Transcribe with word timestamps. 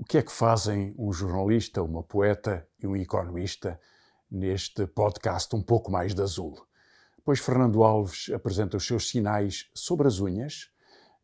O 0.00 0.04
que 0.04 0.16
é 0.16 0.22
que 0.22 0.32
fazem 0.32 0.94
um 0.98 1.12
jornalista, 1.12 1.82
uma 1.82 2.02
poeta 2.02 2.66
e 2.82 2.86
um 2.86 2.96
economista 2.96 3.78
neste 4.30 4.86
podcast 4.86 5.54
um 5.54 5.62
pouco 5.62 5.92
mais 5.92 6.14
de 6.14 6.22
azul? 6.22 6.58
Pois 7.22 7.38
Fernando 7.38 7.84
Alves 7.84 8.30
apresenta 8.34 8.78
os 8.78 8.86
seus 8.86 9.10
sinais 9.10 9.68
sobre 9.74 10.08
as 10.08 10.18
unhas, 10.18 10.70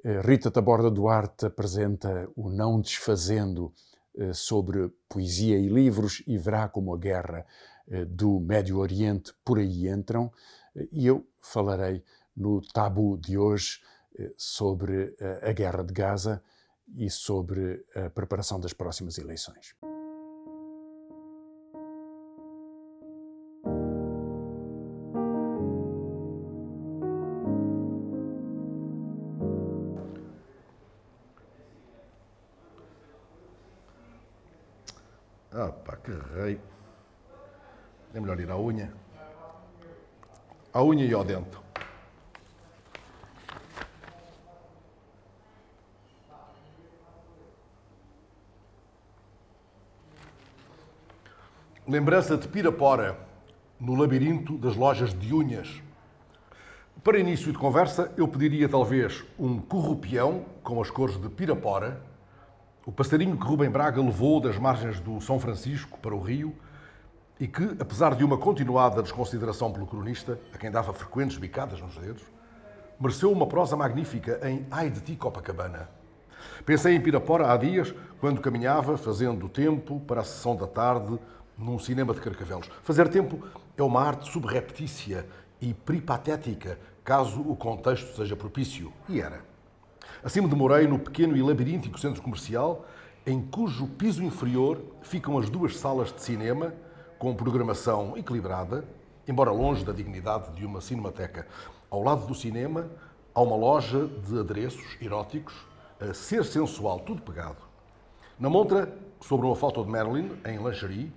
eh, 0.04 0.20
Rita 0.20 0.50
Taborda 0.50 0.90
Duarte 0.90 1.46
apresenta 1.46 2.28
o 2.36 2.50
Não 2.50 2.78
Desfazendo 2.78 3.72
eh, 4.14 4.34
sobre 4.34 4.92
poesia 5.08 5.58
e 5.58 5.68
livros 5.68 6.22
e 6.26 6.36
verá 6.36 6.68
como 6.68 6.94
a 6.94 6.98
guerra 6.98 7.46
eh, 7.88 8.04
do 8.04 8.38
Médio 8.40 8.76
Oriente 8.76 9.32
por 9.42 9.58
aí 9.58 9.88
entram, 9.88 10.30
e 10.92 11.06
eu 11.06 11.26
falarei 11.40 12.04
no 12.36 12.60
tabu 12.60 13.16
de 13.16 13.38
hoje 13.38 13.80
sobre 14.36 15.16
a 15.42 15.52
guerra 15.52 15.82
de 15.82 15.94
Gaza 15.94 16.42
e 16.94 17.10
sobre 17.10 17.84
a 17.94 18.10
preparação 18.10 18.60
das 18.60 18.72
próximas 18.72 19.18
eleições. 19.18 19.74
Ah 35.52 35.72
pá, 35.72 35.96
que 35.96 36.10
rei. 36.10 36.60
É 38.12 38.20
melhor 38.20 38.38
ir 38.38 38.50
à 38.50 38.58
unha. 38.58 38.92
À 40.72 40.82
unha 40.82 41.04
e 41.04 41.14
ao 41.14 41.24
dente. 41.24 41.65
Lembrança 51.88 52.36
de 52.36 52.48
Pirapora, 52.48 53.16
no 53.78 53.94
labirinto 53.94 54.58
das 54.58 54.74
lojas 54.74 55.16
de 55.16 55.32
unhas. 55.32 55.80
Para 57.04 57.16
início 57.16 57.52
de 57.52 57.58
conversa, 57.58 58.12
eu 58.16 58.26
pediria 58.26 58.68
talvez 58.68 59.24
um 59.38 59.60
corrupião 59.60 60.46
com 60.64 60.82
as 60.82 60.90
cores 60.90 61.16
de 61.16 61.28
Pirapora, 61.28 62.02
o 62.84 62.90
passarinho 62.90 63.36
que 63.36 63.46
Rubem 63.46 63.70
Braga 63.70 64.02
levou 64.02 64.40
das 64.40 64.58
margens 64.58 64.98
do 64.98 65.20
São 65.20 65.38
Francisco 65.38 65.96
para 66.00 66.12
o 66.12 66.20
Rio 66.20 66.56
e 67.38 67.46
que, 67.46 67.76
apesar 67.78 68.16
de 68.16 68.24
uma 68.24 68.36
continuada 68.36 69.00
desconsideração 69.00 69.72
pelo 69.72 69.86
cronista, 69.86 70.40
a 70.52 70.58
quem 70.58 70.72
dava 70.72 70.92
frequentes 70.92 71.38
bicadas 71.38 71.80
nos 71.80 71.96
dedos, 71.96 72.24
mereceu 72.98 73.30
uma 73.30 73.46
prosa 73.46 73.76
magnífica 73.76 74.40
em 74.42 74.66
Ai 74.72 74.90
de 74.90 75.00
ti, 75.02 75.14
Copacabana. 75.14 75.88
Pensei 76.64 76.96
em 76.96 77.00
Pirapora 77.00 77.52
há 77.52 77.56
dias, 77.56 77.94
quando 78.18 78.40
caminhava, 78.40 78.98
fazendo 78.98 79.48
tempo 79.48 80.00
para 80.00 80.22
a 80.22 80.24
sessão 80.24 80.56
da 80.56 80.66
tarde 80.66 81.16
num 81.56 81.78
cinema 81.78 82.12
de 82.12 82.20
carcavelos. 82.20 82.68
Fazer 82.82 83.08
tempo 83.08 83.46
é 83.76 83.82
uma 83.82 84.00
arte 84.00 84.30
subreptícia 84.30 85.26
e 85.60 85.72
peripatética, 85.72 86.78
caso 87.02 87.40
o 87.40 87.56
contexto 87.56 88.14
seja 88.16 88.36
propício. 88.36 88.92
E 89.08 89.20
era. 89.20 89.44
Assim 90.22 90.40
me 90.40 90.48
demorei 90.48 90.86
no 90.86 90.98
pequeno 90.98 91.36
e 91.36 91.42
labiríntico 91.42 91.98
centro 91.98 92.22
comercial, 92.22 92.84
em 93.26 93.40
cujo 93.40 93.86
piso 93.86 94.22
inferior 94.22 94.80
ficam 95.02 95.38
as 95.38 95.48
duas 95.50 95.76
salas 95.76 96.12
de 96.12 96.22
cinema, 96.22 96.72
com 97.18 97.34
programação 97.34 98.16
equilibrada, 98.16 98.84
embora 99.26 99.50
longe 99.50 99.84
da 99.84 99.92
dignidade 99.92 100.52
de 100.52 100.64
uma 100.64 100.80
cinemateca. 100.80 101.46
Ao 101.90 102.02
lado 102.02 102.26
do 102.26 102.34
cinema, 102.34 102.90
há 103.34 103.40
uma 103.40 103.56
loja 103.56 104.06
de 104.06 104.38
adereços 104.38 104.96
eróticos, 105.00 105.54
a 105.98 106.12
ser 106.12 106.44
sensual, 106.44 107.00
tudo 107.00 107.22
pegado. 107.22 107.56
Na 108.38 108.50
montra, 108.50 108.94
sobre 109.20 109.46
uma 109.46 109.56
foto 109.56 109.82
de 109.82 109.90
Marilyn, 109.90 110.32
em 110.44 110.58
lingerie, 110.58 111.12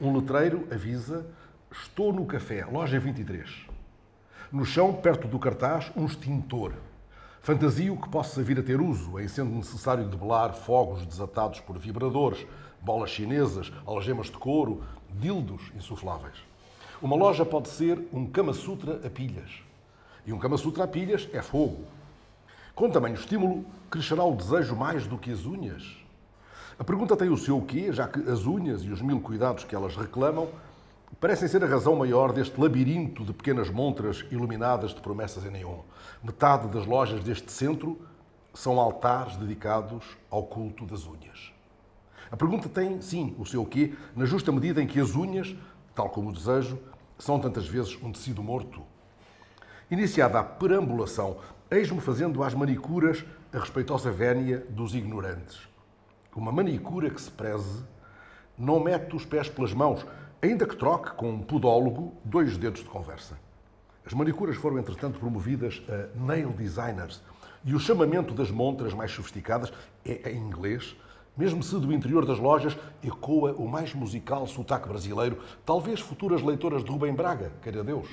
um 0.00 0.16
letreiro 0.16 0.66
avisa: 0.70 1.26
Estou 1.70 2.12
no 2.12 2.24
café, 2.24 2.64
loja 2.64 2.98
23. 2.98 3.66
No 4.50 4.64
chão, 4.64 4.92
perto 4.94 5.28
do 5.28 5.38
cartaz, 5.38 5.90
um 5.96 6.06
extintor. 6.06 6.72
Fantasio 7.42 7.96
que 7.96 8.08
possa 8.08 8.42
vir 8.42 8.58
a 8.58 8.62
ter 8.62 8.80
uso, 8.80 9.18
em 9.18 9.28
sendo 9.28 9.54
necessário 9.54 10.08
debelar 10.08 10.54
fogos 10.54 11.04
desatados 11.04 11.60
por 11.60 11.78
vibradores, 11.78 12.46
bolas 12.80 13.10
chinesas, 13.10 13.72
algemas 13.86 14.26
de 14.26 14.38
couro, 14.38 14.82
dildos 15.10 15.72
insufláveis. 15.76 16.36
Uma 17.00 17.16
loja 17.16 17.44
pode 17.44 17.68
ser 17.68 18.00
um 18.12 18.26
Kama 18.26 18.52
Sutra 18.52 19.00
a 19.06 19.10
pilhas. 19.10 19.62
E 20.26 20.32
um 20.32 20.38
Kama 20.38 20.56
Sutra 20.56 20.84
a 20.84 20.88
pilhas 20.88 21.28
é 21.32 21.42
fogo. 21.42 21.84
Com 22.74 22.90
tamanho 22.90 23.14
estímulo, 23.14 23.64
crescerá 23.90 24.24
o 24.24 24.36
desejo 24.36 24.76
mais 24.76 25.06
do 25.06 25.18
que 25.18 25.30
as 25.32 25.44
unhas? 25.44 25.97
A 26.78 26.84
pergunta 26.84 27.16
tem 27.16 27.28
o 27.28 27.36
seu 27.36 27.60
quê, 27.60 27.92
já 27.92 28.06
que 28.06 28.20
as 28.30 28.46
unhas 28.46 28.82
e 28.82 28.90
os 28.90 29.02
mil 29.02 29.20
cuidados 29.20 29.64
que 29.64 29.74
elas 29.74 29.96
reclamam 29.96 30.48
parecem 31.20 31.48
ser 31.48 31.64
a 31.64 31.66
razão 31.66 31.96
maior 31.96 32.32
deste 32.32 32.58
labirinto 32.60 33.24
de 33.24 33.32
pequenas 33.32 33.68
montras 33.68 34.24
iluminadas 34.30 34.94
de 34.94 35.00
promessas 35.00 35.44
em 35.44 35.50
neon. 35.50 35.80
Metade 36.22 36.68
das 36.68 36.86
lojas 36.86 37.24
deste 37.24 37.50
centro 37.50 38.00
são 38.54 38.78
altares 38.78 39.36
dedicados 39.36 40.04
ao 40.30 40.44
culto 40.44 40.86
das 40.86 41.04
unhas. 41.04 41.52
A 42.30 42.36
pergunta 42.36 42.68
tem, 42.68 43.00
sim, 43.02 43.34
o 43.40 43.44
seu 43.44 43.66
quê, 43.66 43.94
na 44.14 44.24
justa 44.24 44.52
medida 44.52 44.80
em 44.80 44.86
que 44.86 45.00
as 45.00 45.16
unhas, 45.16 45.56
tal 45.96 46.08
como 46.08 46.30
o 46.30 46.32
desejo, 46.32 46.78
são 47.18 47.40
tantas 47.40 47.66
vezes 47.66 47.98
um 48.00 48.12
tecido 48.12 48.40
morto. 48.40 48.82
Iniciada 49.90 50.38
a 50.38 50.44
perambulação, 50.44 51.38
eis-me 51.68 52.00
fazendo 52.00 52.40
às 52.44 52.54
manicuras 52.54 53.24
a 53.52 53.58
respeitosa 53.58 54.12
vénia 54.12 54.64
dos 54.70 54.94
ignorantes 54.94 55.67
uma 56.38 56.52
manicura 56.52 57.10
que 57.10 57.20
se 57.20 57.30
preze, 57.30 57.82
não 58.56 58.78
mete 58.78 59.14
os 59.14 59.24
pés 59.24 59.48
pelas 59.48 59.74
mãos, 59.74 60.06
ainda 60.40 60.66
que 60.66 60.76
troque 60.76 61.10
com 61.16 61.30
um 61.30 61.42
podólogo 61.42 62.14
dois 62.24 62.56
dedos 62.56 62.80
de 62.80 62.88
conversa. 62.88 63.36
As 64.06 64.12
manicuras 64.12 64.56
foram, 64.56 64.78
entretanto, 64.78 65.18
promovidas 65.18 65.82
a 65.88 66.16
nail 66.16 66.50
designers 66.50 67.20
e 67.64 67.74
o 67.74 67.80
chamamento 67.80 68.32
das 68.32 68.50
montras 68.50 68.94
mais 68.94 69.10
sofisticadas 69.10 69.72
é 70.04 70.30
em 70.30 70.38
inglês, 70.38 70.96
mesmo 71.36 71.62
se 71.62 71.76
do 71.78 71.92
interior 71.92 72.24
das 72.24 72.38
lojas 72.38 72.76
ecoa 73.02 73.52
o 73.52 73.66
mais 73.66 73.92
musical 73.92 74.46
sotaque 74.46 74.88
brasileiro, 74.88 75.38
talvez 75.66 76.00
futuras 76.00 76.40
leitoras 76.40 76.84
de 76.84 76.90
Rubem 76.90 77.14
Braga, 77.14 77.52
queira 77.60 77.82
Deus. 77.82 78.08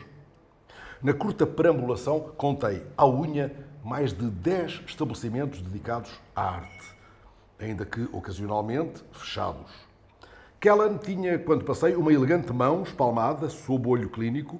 Na 1.02 1.14
curta 1.14 1.46
perambulação, 1.46 2.20
contei 2.36 2.86
à 2.98 3.08
unha 3.08 3.52
mais 3.84 4.12
de 4.12 4.30
10 4.30 4.82
estabelecimentos 4.88 5.62
dedicados 5.62 6.12
à 6.36 6.56
arte 6.56 6.95
ainda 7.60 7.86
que 7.86 8.08
ocasionalmente 8.12 9.04
fechados. 9.12 9.72
Kellan 10.60 10.98
tinha, 10.98 11.38
quando 11.38 11.64
passei, 11.64 11.96
uma 11.96 12.12
elegante 12.12 12.52
mão 12.52 12.84
espalmada 12.84 13.50
sob 13.50 13.88
o 13.88 13.92
olho 13.92 14.10
clínico 14.10 14.60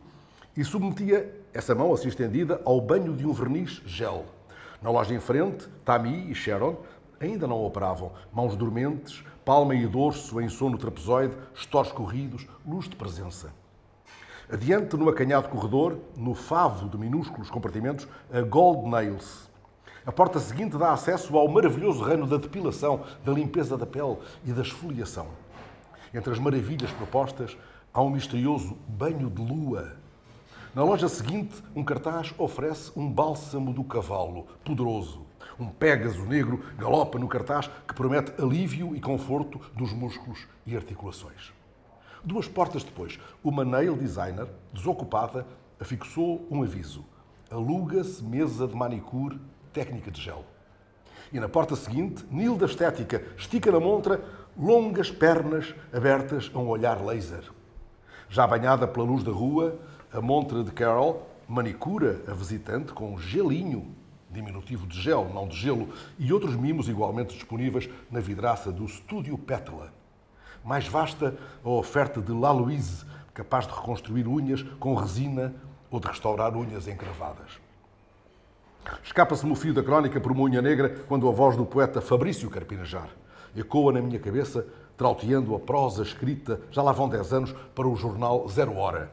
e 0.56 0.64
submetia 0.64 1.34
essa 1.54 1.74
mão 1.74 1.94
assim 1.94 2.08
estendida 2.08 2.62
ao 2.64 2.80
banho 2.80 3.16
de 3.16 3.26
um 3.26 3.34
verniz 3.34 3.82
gel. 3.86 4.26
Na 4.82 4.90
loja 4.90 5.14
em 5.14 5.20
frente, 5.20 5.68
Tami 5.84 6.30
e 6.30 6.36
Sharon 6.36 6.78
ainda 7.20 7.48
não 7.48 7.64
operavam. 7.64 8.12
Mãos 8.32 8.56
dormentes, 8.56 9.24
palma 9.44 9.74
e 9.74 9.88
dorso 9.88 10.40
em 10.42 10.50
sono 10.50 10.78
trapezoide, 10.78 11.36
estores 11.54 11.92
corridos, 11.92 12.48
luz 12.66 12.88
de 12.88 12.96
presença. 12.96 13.54
Adiante, 14.52 14.96
no 14.96 15.10
acanhado 15.10 15.50
corredor, 15.50 15.98
no 16.16 16.36
favo 16.36 16.88
de 16.88 16.98
minúsculos 16.98 17.50
compartimentos, 17.50 18.08
a 18.32 18.42
Gold 18.42 18.88
Nails, 18.88 19.50
a 20.06 20.12
porta 20.12 20.40
seguinte 20.40 20.78
dá 20.78 20.94
acesso 20.94 21.36
ao 21.36 21.48
maravilhoso 21.48 22.04
reino 22.04 22.28
da 22.28 22.38
depilação, 22.38 23.04
da 23.24 23.32
limpeza 23.32 23.76
da 23.76 23.88
pele 23.88 24.18
e 24.46 24.52
da 24.52 24.62
esfoliação. 24.62 25.28
Entre 26.14 26.32
as 26.32 26.38
maravilhas 26.38 26.92
propostas, 26.92 27.58
há 27.92 28.04
um 28.04 28.12
misterioso 28.12 28.78
banho 28.88 29.32
de 29.32 29.42
lua. 29.42 29.94
Na 30.76 30.84
loja 30.84 31.10
seguinte, 31.10 31.56
um 31.76 31.84
cartaz 31.84 32.36
oferece 32.38 32.92
um 32.96 33.12
bálsamo 33.12 33.74
do 33.74 33.84
cavalo, 33.84 34.46
poderoso. 34.64 35.26
Um 35.60 35.70
pégaso 35.70 36.24
negro 36.24 36.64
galopa 36.78 37.18
no 37.18 37.28
cartaz 37.28 37.68
que 37.88 37.96
promete 37.96 38.40
alívio 38.40 38.96
e 38.96 39.02
conforto 39.02 39.60
dos 39.74 39.92
músculos 39.92 40.46
e 40.68 40.76
articulações. 40.76 41.52
Duas 42.24 42.48
portas 42.48 42.84
depois, 42.84 43.20
uma 43.44 43.66
nail 43.66 43.96
designer, 43.98 44.48
desocupada, 44.72 45.48
afixou 45.80 46.46
um 46.52 46.62
aviso. 46.62 47.04
Aluga-se 47.50 48.24
mesa 48.24 48.68
de 48.68 48.76
manicure 48.76 49.40
técnica 49.76 50.10
de 50.10 50.22
gel. 50.22 50.46
E 51.34 51.40
na 51.40 51.50
porta 51.50 51.76
seguinte, 51.76 52.26
Nilda 52.32 52.66
Estética 52.66 53.22
estica 53.38 53.70
na 53.70 53.80
montra 53.80 54.24
longas 54.58 55.12
pernas 55.12 55.76
abertas 55.92 56.50
a 56.54 56.58
um 56.58 56.70
olhar 56.70 57.04
laser. 57.04 57.44
Já 58.30 58.48
banhada 58.48 58.88
pela 58.88 59.06
luz 59.06 59.22
da 59.22 59.34
rua, 59.34 59.78
a 60.14 60.22
montra 60.22 60.64
de 60.64 60.72
Carol 60.72 61.28
manicura 61.46 62.22
a 62.26 62.34
visitante 62.34 62.94
com 62.94 63.20
gelinho, 63.20 63.94
diminutivo 64.32 64.88
de 64.88 65.00
gel, 65.00 65.30
não 65.34 65.46
de 65.46 65.58
gelo, 65.58 65.90
e 66.18 66.32
outros 66.32 66.56
mimos 66.56 66.88
igualmente 66.88 67.34
disponíveis 67.34 67.90
na 68.10 68.22
vidraça 68.22 68.72
do 68.72 68.86
Estúdio 68.86 69.38
Pétala. 69.38 69.94
Mais 70.64 70.88
vasta 70.88 71.36
a 71.64 71.70
oferta 71.70 72.22
de 72.22 72.32
La 72.32 72.52
Louise, 72.52 73.06
capaz 73.34 73.68
de 73.68 73.74
reconstruir 73.74 74.26
unhas 74.26 74.64
com 74.80 74.96
resina 74.96 75.54
ou 75.92 76.00
de 76.00 76.08
restaurar 76.08 76.56
unhas 76.56 76.88
encravadas. 76.88 77.65
Escapa-se-me 79.04 79.52
o 79.52 79.56
fio 79.56 79.74
da 79.74 79.84
crónica 79.84 80.20
por 80.20 80.32
unha 80.32 80.62
negra 80.62 80.90
quando 81.08 81.28
a 81.28 81.32
voz 81.32 81.58
do 81.58 81.66
poeta 81.66 82.02
Fabrício 82.02 82.50
Carpinejar. 82.50 83.10
ecoa 83.56 83.94
na 83.94 84.02
minha 84.02 84.20
cabeça, 84.20 84.66
trauteando 84.98 85.56
a 85.56 85.60
prosa 85.60 86.04
escrita, 86.04 86.60
já 86.70 86.82
lá 86.82 86.92
vão 86.92 87.10
10 87.10 87.34
anos, 87.34 87.56
para 87.74 87.88
o 87.88 87.96
jornal 87.96 88.48
Zero 88.48 88.76
Hora. 88.76 89.12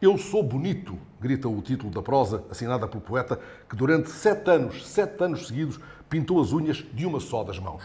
Eu 0.00 0.18
sou 0.18 0.42
bonito, 0.42 0.98
grita 1.20 1.48
o 1.48 1.62
título 1.62 1.92
da 1.92 2.02
prosa, 2.02 2.44
assinada 2.50 2.88
pelo 2.88 3.00
poeta, 3.00 3.38
que 3.68 3.76
durante 3.76 4.10
sete 4.10 4.50
anos, 4.50 4.86
sete 4.88 5.22
anos 5.22 5.46
seguidos, 5.46 5.78
pintou 6.08 6.40
as 6.40 6.52
unhas 6.52 6.84
de 6.92 7.06
uma 7.06 7.20
só 7.20 7.44
das 7.44 7.58
mãos. 7.58 7.84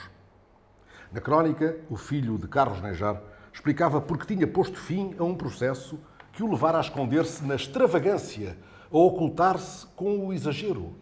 Na 1.11 1.21
crónica, 1.21 1.77
o 1.89 1.95
filho 1.95 2.37
de 2.37 2.47
Carlos 2.47 2.81
Nejar 2.81 3.21
explicava 3.53 4.01
porque 4.01 4.25
tinha 4.25 4.47
posto 4.47 4.77
fim 4.77 5.15
a 5.19 5.23
um 5.23 5.35
processo 5.35 5.99
que 6.33 6.43
o 6.43 6.49
levara 6.49 6.79
a 6.79 6.81
esconder-se 6.81 7.45
na 7.45 7.55
extravagância, 7.55 8.57
a 8.91 8.97
ocultar-se 8.97 9.85
com 9.95 10.27
o 10.27 10.33
exagero. 10.33 10.93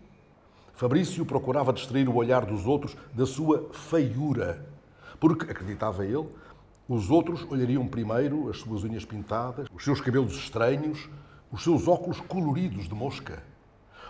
Fabrício 0.74 1.26
procurava 1.26 1.72
distrair 1.72 2.10
o 2.10 2.16
olhar 2.16 2.46
dos 2.46 2.66
outros 2.66 2.98
da 3.14 3.26
sua 3.26 3.70
feiura, 3.72 4.66
porque, 5.20 5.50
acreditava 5.50 6.06
ele, 6.06 6.28
os 6.88 7.10
outros 7.10 7.46
olhariam 7.50 7.88
primeiro 7.88 8.50
as 8.50 8.58
suas 8.58 8.84
unhas 8.84 9.06
pintadas, 9.06 9.68
os 9.74 9.84
seus 9.84 10.02
cabelos 10.02 10.34
estranhos, 10.36 11.10
os 11.52 11.64
seus 11.64 11.88
óculos 11.88 12.20
coloridos 12.20 12.88
de 12.88 12.94
mosca. 12.94 13.42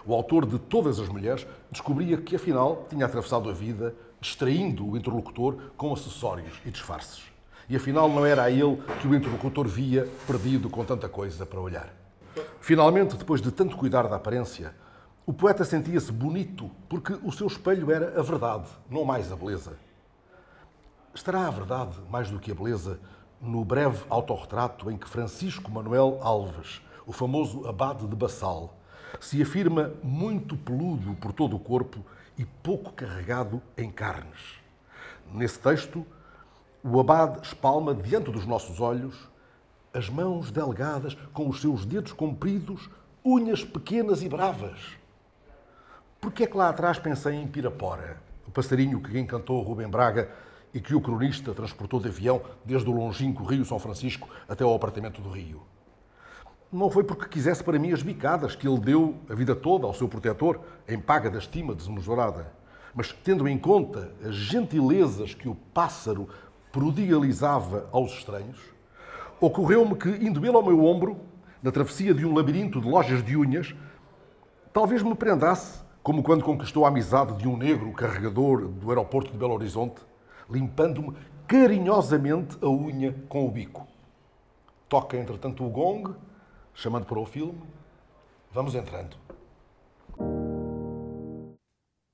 O 0.05 0.13
autor 0.13 0.45
de 0.45 0.59
Todas 0.59 0.99
as 0.99 1.07
Mulheres 1.07 1.47
descobria 1.71 2.17
que, 2.17 2.35
afinal, 2.35 2.85
tinha 2.89 3.05
atravessado 3.05 3.49
a 3.49 3.53
vida 3.53 3.95
distraindo 4.19 4.87
o 4.87 4.97
interlocutor 4.97 5.57
com 5.77 5.93
acessórios 5.93 6.59
e 6.65 6.71
disfarces. 6.71 7.23
E 7.69 7.75
afinal, 7.75 8.09
não 8.09 8.25
era 8.25 8.43
a 8.43 8.51
ele 8.51 8.77
que 9.01 9.07
o 9.07 9.15
interlocutor 9.15 9.67
via 9.67 10.07
perdido 10.27 10.69
com 10.69 10.83
tanta 10.83 11.07
coisa 11.07 11.45
para 11.45 11.59
olhar. 11.59 12.04
Finalmente, 12.59 13.15
depois 13.15 13.41
de 13.41 13.51
tanto 13.51 13.77
cuidar 13.77 14.07
da 14.07 14.15
aparência, 14.15 14.73
o 15.25 15.33
poeta 15.33 15.63
sentia-se 15.63 16.11
bonito 16.11 16.69
porque 16.87 17.13
o 17.23 17.31
seu 17.31 17.47
espelho 17.47 17.91
era 17.91 18.19
a 18.19 18.23
verdade, 18.23 18.67
não 18.89 19.03
mais 19.03 19.31
a 19.31 19.35
beleza. 19.35 19.77
Estará 21.13 21.47
a 21.47 21.51
verdade, 21.51 21.97
mais 22.09 22.29
do 22.29 22.39
que 22.39 22.51
a 22.51 22.55
beleza, 22.55 22.99
no 23.41 23.63
breve 23.63 24.03
autorretrato 24.09 24.91
em 24.91 24.97
que 24.97 25.07
Francisco 25.07 25.71
Manuel 25.71 26.19
Alves, 26.21 26.81
o 27.05 27.11
famoso 27.11 27.67
abade 27.67 28.05
de 28.05 28.15
Bassal, 28.15 28.75
se 29.19 29.41
afirma 29.41 29.93
muito 30.03 30.57
peludo 30.57 31.15
por 31.15 31.31
todo 31.31 31.55
o 31.55 31.59
corpo 31.59 32.03
e 32.37 32.45
pouco 32.45 32.91
carregado 32.91 33.61
em 33.77 33.89
carnes. 33.89 34.59
Nesse 35.31 35.59
texto, 35.59 36.05
o 36.83 36.99
abade 36.99 37.47
espalma 37.47 37.95
diante 37.95 38.31
dos 38.31 38.45
nossos 38.45 38.79
olhos 38.79 39.29
as 39.95 40.09
mãos 40.09 40.51
delgadas 40.51 41.15
com 41.33 41.47
os 41.47 41.61
seus 41.61 41.85
dedos 41.85 42.11
compridos, 42.11 42.89
unhas 43.23 43.63
pequenas 43.63 44.21
e 44.21 44.27
bravas. 44.27 44.97
Por 46.19 46.33
que 46.33 46.43
é 46.43 46.47
que 46.47 46.57
lá 46.57 46.67
atrás 46.67 46.99
pensei 46.99 47.35
em 47.35 47.47
Pirapora, 47.47 48.17
o 48.45 48.51
passarinho 48.51 49.01
que 49.01 49.17
encantou 49.17 49.61
Rubem 49.61 49.87
Braga 49.87 50.29
e 50.73 50.81
que 50.81 50.93
o 50.93 50.99
cronista 50.99 51.53
transportou 51.53 52.01
de 52.01 52.09
avião 52.09 52.41
desde 52.65 52.89
o 52.89 52.93
longínquo 52.93 53.45
Rio 53.45 53.63
São 53.63 53.79
Francisco 53.79 54.27
até 54.49 54.65
ao 54.65 54.75
apartamento 54.75 55.21
do 55.21 55.29
Rio. 55.29 55.61
Não 56.69 56.89
foi 56.89 57.05
porque 57.05 57.29
quisesse 57.29 57.63
para 57.63 57.79
mim 57.79 57.93
as 57.93 58.03
bicadas 58.03 58.53
que 58.53 58.67
ele 58.67 58.79
deu 58.79 59.15
a 59.29 59.33
vida 59.33 59.55
toda 59.55 59.87
ao 59.87 59.93
seu 59.93 60.09
protetor, 60.09 60.59
em 60.85 60.99
paga 60.99 61.29
da 61.29 61.37
estima 61.37 61.73
desmesurada, 61.73 62.51
mas 62.93 63.13
tendo 63.13 63.47
em 63.47 63.57
conta 63.57 64.11
as 64.21 64.35
gentilezas 64.35 65.33
que 65.33 65.47
o 65.47 65.55
pássaro 65.55 66.27
prodigalizava 66.69 67.87
aos 67.93 68.11
estranhos, 68.11 68.74
ocorreu-me 69.39 69.95
que, 69.95 70.09
indo 70.09 70.45
ele 70.45 70.55
ao 70.55 70.63
meu 70.63 70.83
ombro, 70.83 71.19
na 71.61 71.71
travessia 71.71 72.13
de 72.13 72.25
um 72.25 72.33
labirinto 72.33 72.79
de 72.79 72.87
lojas 72.87 73.23
de 73.23 73.35
unhas, 73.35 73.75
talvez 74.71 75.01
me 75.01 75.15
prendasse, 75.15 75.83
como 76.03 76.21
quando 76.21 76.43
conquistou 76.43 76.85
a 76.85 76.89
amizade 76.89 77.37
de 77.37 77.47
um 77.47 77.57
negro 77.57 77.91
carregador 77.93 78.67
do 78.67 78.89
aeroporto 78.89 79.31
de 79.31 79.37
Belo 79.37 79.53
Horizonte, 79.53 80.01
limpando-me 80.49 81.15
carinhosamente 81.47 82.57
a 82.61 82.67
unha 82.67 83.13
com 83.27 83.45
o 83.45 83.51
bico. 83.51 83.87
Toca, 84.87 85.17
entretanto, 85.17 85.65
o 85.65 85.69
gong, 85.69 86.15
chamando 86.73 87.05
para 87.05 87.19
o 87.19 87.25
filme. 87.25 87.61
Vamos 88.51 88.75
entrando. 88.75 89.17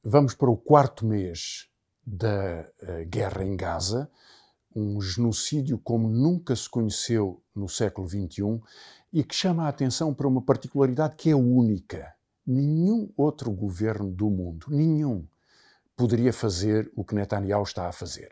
Vamos 0.03 0.33
para 0.33 0.49
o 0.49 0.57
quarto 0.57 1.05
mês 1.05 1.67
da 2.05 2.65
uh, 2.81 3.05
guerra 3.07 3.43
em 3.43 3.55
Gaza, 3.55 4.09
um 4.75 5.01
genocídio 5.01 5.77
como 5.77 6.09
nunca 6.09 6.55
se 6.55 6.69
conheceu 6.69 7.41
no 7.55 7.67
século 7.67 8.07
XXI 8.07 8.59
e 9.11 9.23
que 9.23 9.35
chama 9.35 9.65
a 9.65 9.67
atenção 9.67 10.13
para 10.13 10.27
uma 10.27 10.41
particularidade 10.41 11.15
que 11.15 11.29
é 11.29 11.35
única. 11.35 12.13
Nenhum 12.45 13.11
outro 13.15 13.51
governo 13.51 14.09
do 14.09 14.29
mundo, 14.29 14.67
nenhum, 14.69 15.27
poderia 15.95 16.33
fazer 16.33 16.91
o 16.95 17.03
que 17.03 17.13
Netanyahu 17.13 17.63
está 17.63 17.87
a 17.87 17.91
fazer. 17.91 18.29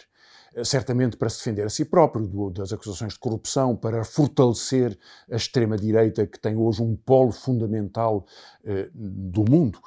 Certamente 0.64 1.16
para 1.16 1.30
se 1.30 1.38
defender 1.38 1.68
a 1.68 1.70
si 1.70 1.86
próprio 1.86 2.50
das 2.50 2.74
acusações 2.74 3.14
de 3.14 3.20
corrupção, 3.20 3.76
para 3.76 4.04
fortalecer 4.04 4.98
a 5.32 5.36
extrema-direita, 5.36 6.26
que 6.26 6.40
tem 6.40 6.56
hoje 6.56 6.82
um 6.82 6.96
polo 6.96 7.32
fundamental 7.32 8.26
eh, 8.64 8.90
do 8.94 9.46
mundo 9.48 9.80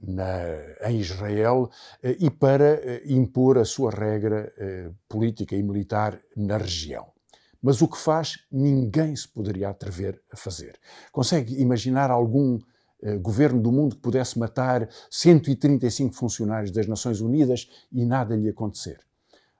na, 0.00 0.88
em 0.88 0.98
Israel, 0.98 1.70
eh, 2.02 2.16
e 2.20 2.30
para 2.30 2.80
eh, 2.82 3.02
impor 3.06 3.58
a 3.58 3.64
sua 3.64 3.90
regra 3.90 4.52
eh, 4.56 4.90
política 5.08 5.56
e 5.56 5.62
militar 5.62 6.20
na 6.36 6.56
região. 6.56 7.06
Mas 7.62 7.82
o 7.82 7.88
que 7.88 7.98
faz, 7.98 8.38
ninguém 8.50 9.14
se 9.16 9.26
poderia 9.26 9.68
atrever 9.68 10.20
a 10.32 10.36
fazer. 10.36 10.78
Consegue 11.10 11.60
imaginar 11.60 12.10
algum 12.10 12.58
eh, 13.02 13.18
governo 13.18 13.60
do 13.60 13.70
mundo 13.70 13.94
que 13.96 14.02
pudesse 14.02 14.38
matar 14.38 14.88
135 15.10 16.14
funcionários 16.14 16.70
das 16.70 16.86
Nações 16.86 17.20
Unidas 17.20 17.68
e 17.92 18.04
nada 18.04 18.34
lhe 18.34 18.48
acontecer. 18.48 19.05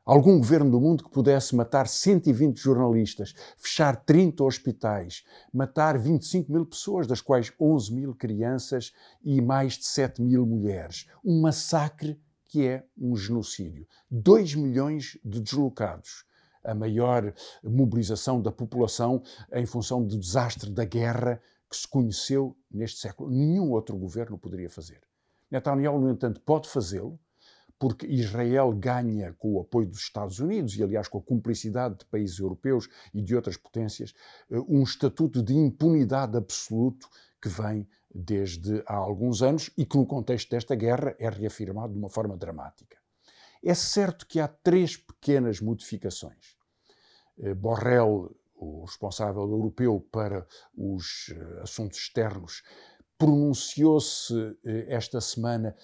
Algum 0.07 0.39
governo 0.39 0.71
do 0.71 0.81
mundo 0.81 1.03
que 1.03 1.11
pudesse 1.11 1.57
matar 1.57 1.89
120 1.89 2.57
jornalistas, 2.57 3.35
fechar 3.59 3.97
30 3.97 4.45
hospitais, 4.45 5.25
matar 5.53 5.99
25 5.99 6.53
mil 6.53 6.65
pessoas, 6.65 7.09
das 7.09 7.21
quais 7.21 7.53
11 7.61 7.93
mil 7.93 8.15
crianças 8.15 8.93
e 9.21 9.41
mais 9.41 9.73
de 9.73 9.85
7 9.85 10.23
mil 10.23 10.47
mulheres. 10.47 11.09
Um 11.25 11.41
massacre 11.41 12.21
que 12.47 12.65
é 12.69 12.87
um 12.97 13.17
genocídio. 13.17 13.85
2 14.09 14.55
milhões 14.55 15.19
de 15.25 15.41
deslocados 15.41 16.25
a 16.63 16.73
maior 16.73 17.35
mobilização 17.65 18.41
da 18.41 18.53
população 18.53 19.21
em 19.53 19.67
função 19.67 20.05
do 20.05 20.17
desastre 20.17 20.71
da 20.71 20.85
guerra 20.85 21.41
que 21.69 21.77
se 21.77 21.89
conheceu 21.89 22.57
neste 22.71 23.01
século. 23.01 23.29
Nenhum 23.29 23.73
outro 23.73 23.97
governo 23.97 24.39
poderia 24.39 24.71
fazer. 24.71 25.01
Netanyahu, 25.51 26.01
no 26.01 26.11
entanto, 26.11 26.41
pode 26.41 26.69
fazê-lo, 26.69 27.19
porque 27.79 28.07
Israel 28.07 28.73
ganha 28.73 29.35
com 29.35 29.55
o 29.55 29.61
apoio 29.61 29.89
dos 29.89 30.01
Estados 30.01 30.39
Unidos 30.39 30.77
e, 30.77 30.83
aliás, 30.83 31.09
com 31.09 31.19
a 31.19 31.23
cumplicidade 31.23 31.99
de 31.99 32.05
países 32.07 32.39
europeus 32.39 32.89
e 33.13 33.21
de 33.21 33.35
outras 33.35 33.57
potências, 33.57 34.15
eh, 34.51 34.59
um 34.69 34.83
estatuto 34.83 35.43
de 35.43 35.55
impunidade 35.55 36.37
absoluto 36.37 37.09
que 37.41 37.49
vem 37.49 37.87
desde 38.15 38.83
há 38.87 38.95
alguns 38.95 39.43
anos 39.43 39.71
e 39.77 39.85
que, 39.85 39.97
no 39.97 40.07
contexto 40.07 40.51
desta 40.51 40.75
guerra, 40.75 41.15
é 41.19 41.29
reafirmado 41.29 41.93
de 41.93 41.99
uma 41.99 42.09
forma 42.09 42.37
dramática. 42.37 42.97
É 43.63 43.75
certo 43.75 44.27
que 44.27 44.41
há 44.41 44.49
três 44.49 44.97
pequenas 44.97 45.61
modificações. 45.61 46.57
Eh, 47.39 47.55
Borrell 47.55 48.35
o 48.59 48.85
responsável 48.87 49.43
europeu 49.43 50.01
para 50.11 50.47
os 50.75 51.31
eh, 51.31 51.61
assuntos 51.63 51.99
externos, 51.99 52.63
pronunciou-se 53.19 54.35
esta 54.89 55.21
semana 55.23 55.75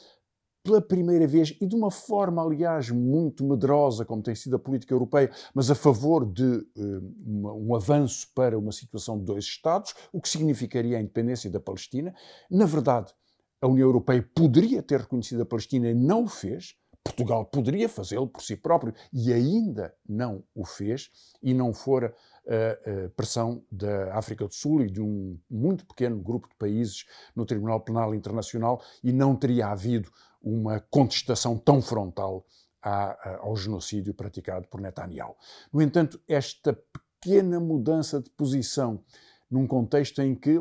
pela 0.62 0.80
primeira 0.80 1.26
vez 1.26 1.56
e 1.60 1.66
de 1.66 1.74
uma 1.74 1.90
forma, 1.90 2.42
aliás, 2.42 2.90
muito 2.90 3.44
medrosa, 3.44 4.04
como 4.04 4.22
tem 4.22 4.34
sido 4.34 4.56
a 4.56 4.58
política 4.58 4.94
europeia, 4.94 5.30
mas 5.54 5.70
a 5.70 5.74
favor 5.74 6.24
de 6.24 6.42
uh, 6.44 7.12
um 7.24 7.74
avanço 7.74 8.28
para 8.34 8.58
uma 8.58 8.72
situação 8.72 9.18
de 9.18 9.24
dois 9.24 9.44
Estados, 9.44 9.94
o 10.12 10.20
que 10.20 10.28
significaria 10.28 10.98
a 10.98 11.00
independência 11.00 11.50
da 11.50 11.60
Palestina. 11.60 12.14
Na 12.50 12.64
verdade, 12.64 13.12
a 13.60 13.66
União 13.66 13.86
Europeia 13.86 14.28
poderia 14.34 14.82
ter 14.82 15.00
reconhecido 15.00 15.42
a 15.42 15.46
Palestina 15.46 15.88
e 15.88 15.94
não 15.94 16.24
o 16.24 16.28
fez. 16.28 16.76
Portugal 17.04 17.44
poderia 17.44 17.88
fazê-lo 17.88 18.28
por 18.28 18.42
si 18.42 18.56
próprio 18.56 18.94
e 19.12 19.32
ainda 19.32 19.92
não 20.08 20.44
o 20.54 20.64
fez, 20.64 21.10
e 21.42 21.52
não 21.52 21.74
fora 21.74 22.14
a, 22.46 23.08
pressão 23.10 23.62
da 23.70 24.16
África 24.16 24.46
do 24.46 24.54
Sul 24.54 24.82
e 24.82 24.90
de 24.90 25.00
um 25.00 25.38
muito 25.50 25.84
pequeno 25.86 26.18
grupo 26.18 26.48
de 26.48 26.54
países 26.56 27.04
no 27.34 27.44
Tribunal 27.44 27.80
Penal 27.80 28.14
Internacional 28.14 28.82
e 29.02 29.12
não 29.12 29.34
teria 29.34 29.68
havido 29.68 30.10
uma 30.42 30.80
contestação 30.80 31.56
tão 31.56 31.80
frontal 31.80 32.44
ao 32.82 33.56
genocídio 33.56 34.12
praticado 34.12 34.66
por 34.68 34.80
Netanyahu. 34.80 35.36
No 35.72 35.80
entanto, 35.80 36.20
esta 36.26 36.76
pequena 37.20 37.60
mudança 37.60 38.20
de 38.20 38.28
posição 38.30 39.04
num 39.48 39.66
contexto 39.66 40.20
em 40.20 40.34
que, 40.34 40.58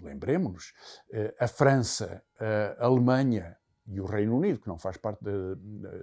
lembremos-nos, 0.00 0.74
eh, 1.10 1.34
a 1.38 1.46
França, 1.46 2.22
a 2.78 2.84
Alemanha, 2.84 3.56
e 3.86 4.00
o 4.00 4.04
Reino 4.04 4.36
Unido, 4.36 4.60
que 4.60 4.68
não 4.68 4.78
faz 4.78 4.96
parte 4.96 5.22
da, 5.22 5.30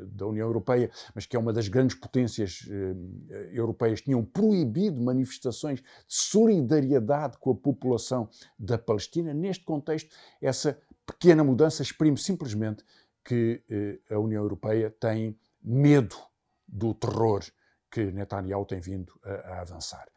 da, 0.05 0.27
União 0.27 0.45
Europeia, 0.45 0.91
mas 1.15 1.25
que 1.25 1.35
é 1.35 1.39
uma 1.39 1.53
das 1.53 1.67
grandes 1.67 1.95
potências 1.95 2.67
eh, 2.69 3.49
europeias, 3.53 4.01
tinham 4.01 4.23
proibido 4.23 5.01
manifestações 5.01 5.79
de 5.81 5.85
solidariedade 6.07 7.37
com 7.37 7.51
a 7.51 7.55
população 7.55 8.29
da 8.57 8.77
Palestina. 8.77 9.33
Neste 9.33 9.63
contexto, 9.63 10.13
essa 10.41 10.79
pequena 11.13 11.43
mudança 11.43 11.81
exprime 11.81 12.17
simplesmente 12.17 12.83
que 13.23 13.63
eh, 13.69 13.99
a 14.13 14.19
União 14.19 14.41
Europeia 14.41 14.89
tem 14.89 15.37
medo 15.61 16.15
do 16.67 16.93
terror 16.93 17.43
que 17.91 18.11
Netanyahu 18.11 18.65
tem 18.65 18.79
vindo 18.79 19.13
a, 19.23 19.31
a 19.31 19.61
avançar. 19.61 20.07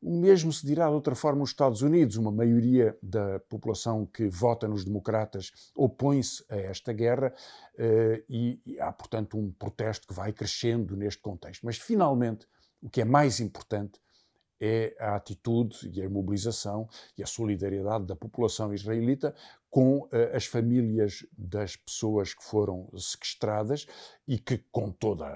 O 0.00 0.20
mesmo 0.20 0.52
se 0.52 0.64
dirá 0.64 0.86
de 0.86 0.94
outra 0.94 1.14
forma 1.14 1.40
nos 1.40 1.50
Estados 1.50 1.82
Unidos. 1.82 2.16
Uma 2.16 2.30
maioria 2.30 2.96
da 3.02 3.40
população 3.40 4.06
que 4.06 4.28
vota 4.28 4.68
nos 4.68 4.84
democratas 4.84 5.50
opõe-se 5.74 6.44
a 6.48 6.56
esta 6.56 6.92
guerra 6.92 7.34
uh, 7.74 8.24
e, 8.28 8.60
e, 8.64 8.80
há, 8.80 8.92
portanto, 8.92 9.36
um 9.36 9.50
protesto 9.50 10.06
que 10.06 10.14
vai 10.14 10.32
crescendo 10.32 10.96
neste 10.96 11.20
contexto. 11.20 11.66
Mas, 11.66 11.78
finalmente, 11.78 12.46
o 12.80 12.88
que 12.88 13.00
é 13.00 13.04
mais 13.04 13.40
importante 13.40 14.00
é 14.60 14.96
a 14.98 15.14
atitude 15.14 15.90
e 15.92 16.02
a 16.02 16.10
mobilização 16.10 16.88
e 17.16 17.22
a 17.22 17.26
solidariedade 17.26 18.06
da 18.06 18.16
população 18.16 18.74
israelita 18.74 19.34
com 19.70 19.98
uh, 19.98 20.08
as 20.34 20.46
famílias 20.46 21.26
das 21.36 21.76
pessoas 21.76 22.32
que 22.32 22.42
foram 22.42 22.88
sequestradas 22.96 23.86
e 24.26 24.38
que, 24.38 24.58
com 24.72 24.90
toda, 24.90 25.26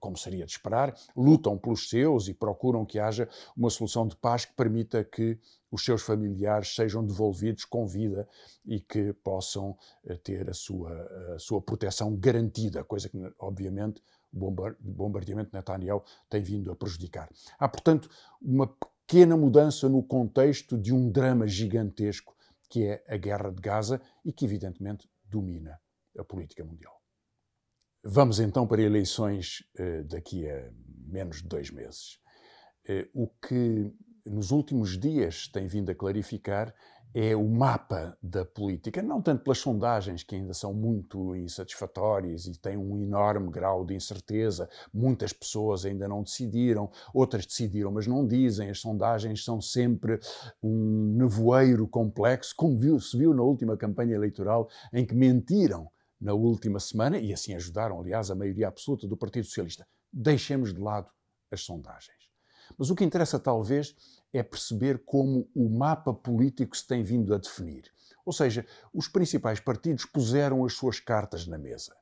como 0.00 0.16
seria 0.16 0.46
de 0.46 0.52
esperar, 0.52 0.94
lutam 1.14 1.58
pelos 1.58 1.88
seus 1.88 2.28
e 2.28 2.34
procuram 2.34 2.84
que 2.84 2.98
haja 2.98 3.28
uma 3.56 3.70
solução 3.70 4.06
de 4.06 4.16
paz 4.16 4.44
que 4.44 4.54
permita 4.54 5.04
que 5.04 5.38
os 5.70 5.84
seus 5.84 6.02
familiares 6.02 6.74
sejam 6.74 7.04
devolvidos 7.04 7.64
com 7.64 7.86
vida 7.86 8.28
e 8.64 8.80
que 8.80 9.12
possam 9.12 9.76
uh, 10.04 10.16
ter 10.18 10.48
a 10.48 10.54
sua, 10.54 11.34
a 11.34 11.38
sua 11.38 11.60
proteção 11.60 12.16
garantida, 12.16 12.82
coisa 12.84 13.08
que, 13.08 13.18
obviamente, 13.38 14.02
bombardeamento 14.34 15.50
de 15.50 15.56
Netanyahu 15.56 16.02
tem 16.28 16.42
vindo 16.42 16.70
a 16.72 16.76
prejudicar. 16.76 17.30
Há, 17.58 17.68
portanto, 17.68 18.08
uma 18.40 18.66
pequena 18.66 19.36
mudança 19.36 19.88
no 19.88 20.02
contexto 20.02 20.76
de 20.76 20.92
um 20.92 21.10
drama 21.10 21.46
gigantesco 21.46 22.34
que 22.68 22.84
é 22.84 23.04
a 23.08 23.16
guerra 23.16 23.50
de 23.50 23.60
Gaza 23.60 24.00
e 24.24 24.32
que, 24.32 24.44
evidentemente, 24.44 25.08
domina 25.24 25.80
a 26.18 26.24
política 26.24 26.64
mundial. 26.64 27.00
Vamos 28.02 28.40
então 28.40 28.66
para 28.66 28.82
eleições 28.82 29.64
eh, 29.76 30.02
daqui 30.02 30.48
a 30.48 30.70
menos 31.06 31.40
de 31.40 31.48
dois 31.48 31.70
meses. 31.70 32.18
Eh, 32.86 33.08
o 33.14 33.28
que 33.28 33.90
nos 34.24 34.50
últimos 34.50 34.98
dias 34.98 35.48
tem 35.48 35.66
vindo 35.66 35.90
a 35.90 35.94
clarificar 35.94 36.74
é 37.16 37.36
o 37.36 37.48
mapa 37.48 38.18
da 38.20 38.44
política, 38.44 39.00
não 39.00 39.22
tanto 39.22 39.44
pelas 39.44 39.58
sondagens, 39.58 40.24
que 40.24 40.34
ainda 40.34 40.52
são 40.52 40.74
muito 40.74 41.36
insatisfatórias 41.36 42.46
e 42.46 42.58
têm 42.58 42.76
um 42.76 43.00
enorme 43.00 43.48
grau 43.50 43.84
de 43.84 43.94
incerteza, 43.94 44.68
muitas 44.92 45.32
pessoas 45.32 45.84
ainda 45.84 46.08
não 46.08 46.24
decidiram, 46.24 46.90
outras 47.14 47.46
decidiram, 47.46 47.92
mas 47.92 48.08
não 48.08 48.26
dizem. 48.26 48.68
As 48.68 48.80
sondagens 48.80 49.44
são 49.44 49.60
sempre 49.60 50.18
um 50.60 51.14
nevoeiro 51.16 51.86
complexo, 51.86 52.52
como 52.56 52.76
viu, 52.76 52.98
se 52.98 53.16
viu 53.16 53.32
na 53.32 53.44
última 53.44 53.76
campanha 53.76 54.16
eleitoral, 54.16 54.68
em 54.92 55.06
que 55.06 55.14
mentiram 55.14 55.88
na 56.20 56.34
última 56.34 56.80
semana 56.80 57.16
e 57.18 57.32
assim 57.32 57.54
ajudaram, 57.54 58.00
aliás, 58.00 58.28
a 58.28 58.34
maioria 58.34 58.66
absoluta 58.66 59.06
do 59.06 59.16
Partido 59.16 59.44
Socialista. 59.44 59.86
Deixemos 60.12 60.74
de 60.74 60.80
lado 60.80 61.12
as 61.48 61.60
sondagens. 61.60 62.24
Mas 62.76 62.90
o 62.90 62.94
que 62.94 63.04
interessa, 63.04 63.38
talvez, 63.38 63.94
é 64.34 64.42
perceber 64.42 64.98
como 65.06 65.48
o 65.54 65.68
mapa 65.70 66.12
político 66.12 66.76
se 66.76 66.86
tem 66.86 67.02
vindo 67.02 67.32
a 67.32 67.38
definir. 67.38 67.84
Ou 68.26 68.32
seja, 68.32 68.66
os 68.92 69.06
principais 69.06 69.60
partidos 69.60 70.04
puseram 70.04 70.64
as 70.64 70.74
suas 70.74 70.98
cartas 70.98 71.46
na 71.46 71.56
mesa. 71.56 71.94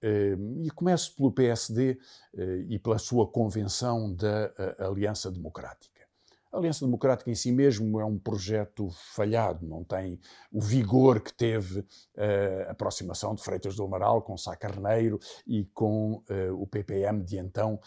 Ehm, 0.00 0.62
e 0.64 0.70
começo 0.70 1.14
pelo 1.16 1.32
PSD 1.32 1.98
eh, 2.36 2.64
e 2.68 2.78
pela 2.78 2.98
sua 2.98 3.26
convenção 3.26 4.14
da 4.14 4.52
eh, 4.56 4.76
Aliança 4.78 5.30
Democrática. 5.30 6.06
A 6.52 6.56
Aliança 6.56 6.84
Democrática 6.84 7.30
em 7.30 7.34
si 7.34 7.50
mesmo 7.50 8.00
é 8.00 8.04
um 8.04 8.18
projeto 8.18 8.88
falhado, 8.90 9.66
não 9.66 9.84
tem 9.84 10.18
o 10.52 10.60
vigor 10.60 11.20
que 11.20 11.34
teve 11.34 11.84
eh, 12.16 12.66
a 12.68 12.72
aproximação 12.72 13.34
de 13.34 13.42
Freitas 13.42 13.74
do 13.74 13.82
Amaral 13.82 14.22
com 14.22 14.36
Sá 14.36 14.56
Carneiro 14.56 15.18
e 15.46 15.64
com 15.74 16.22
o 16.52 16.66
PPM 16.66 17.22
de 17.22 17.36
então, 17.36 17.80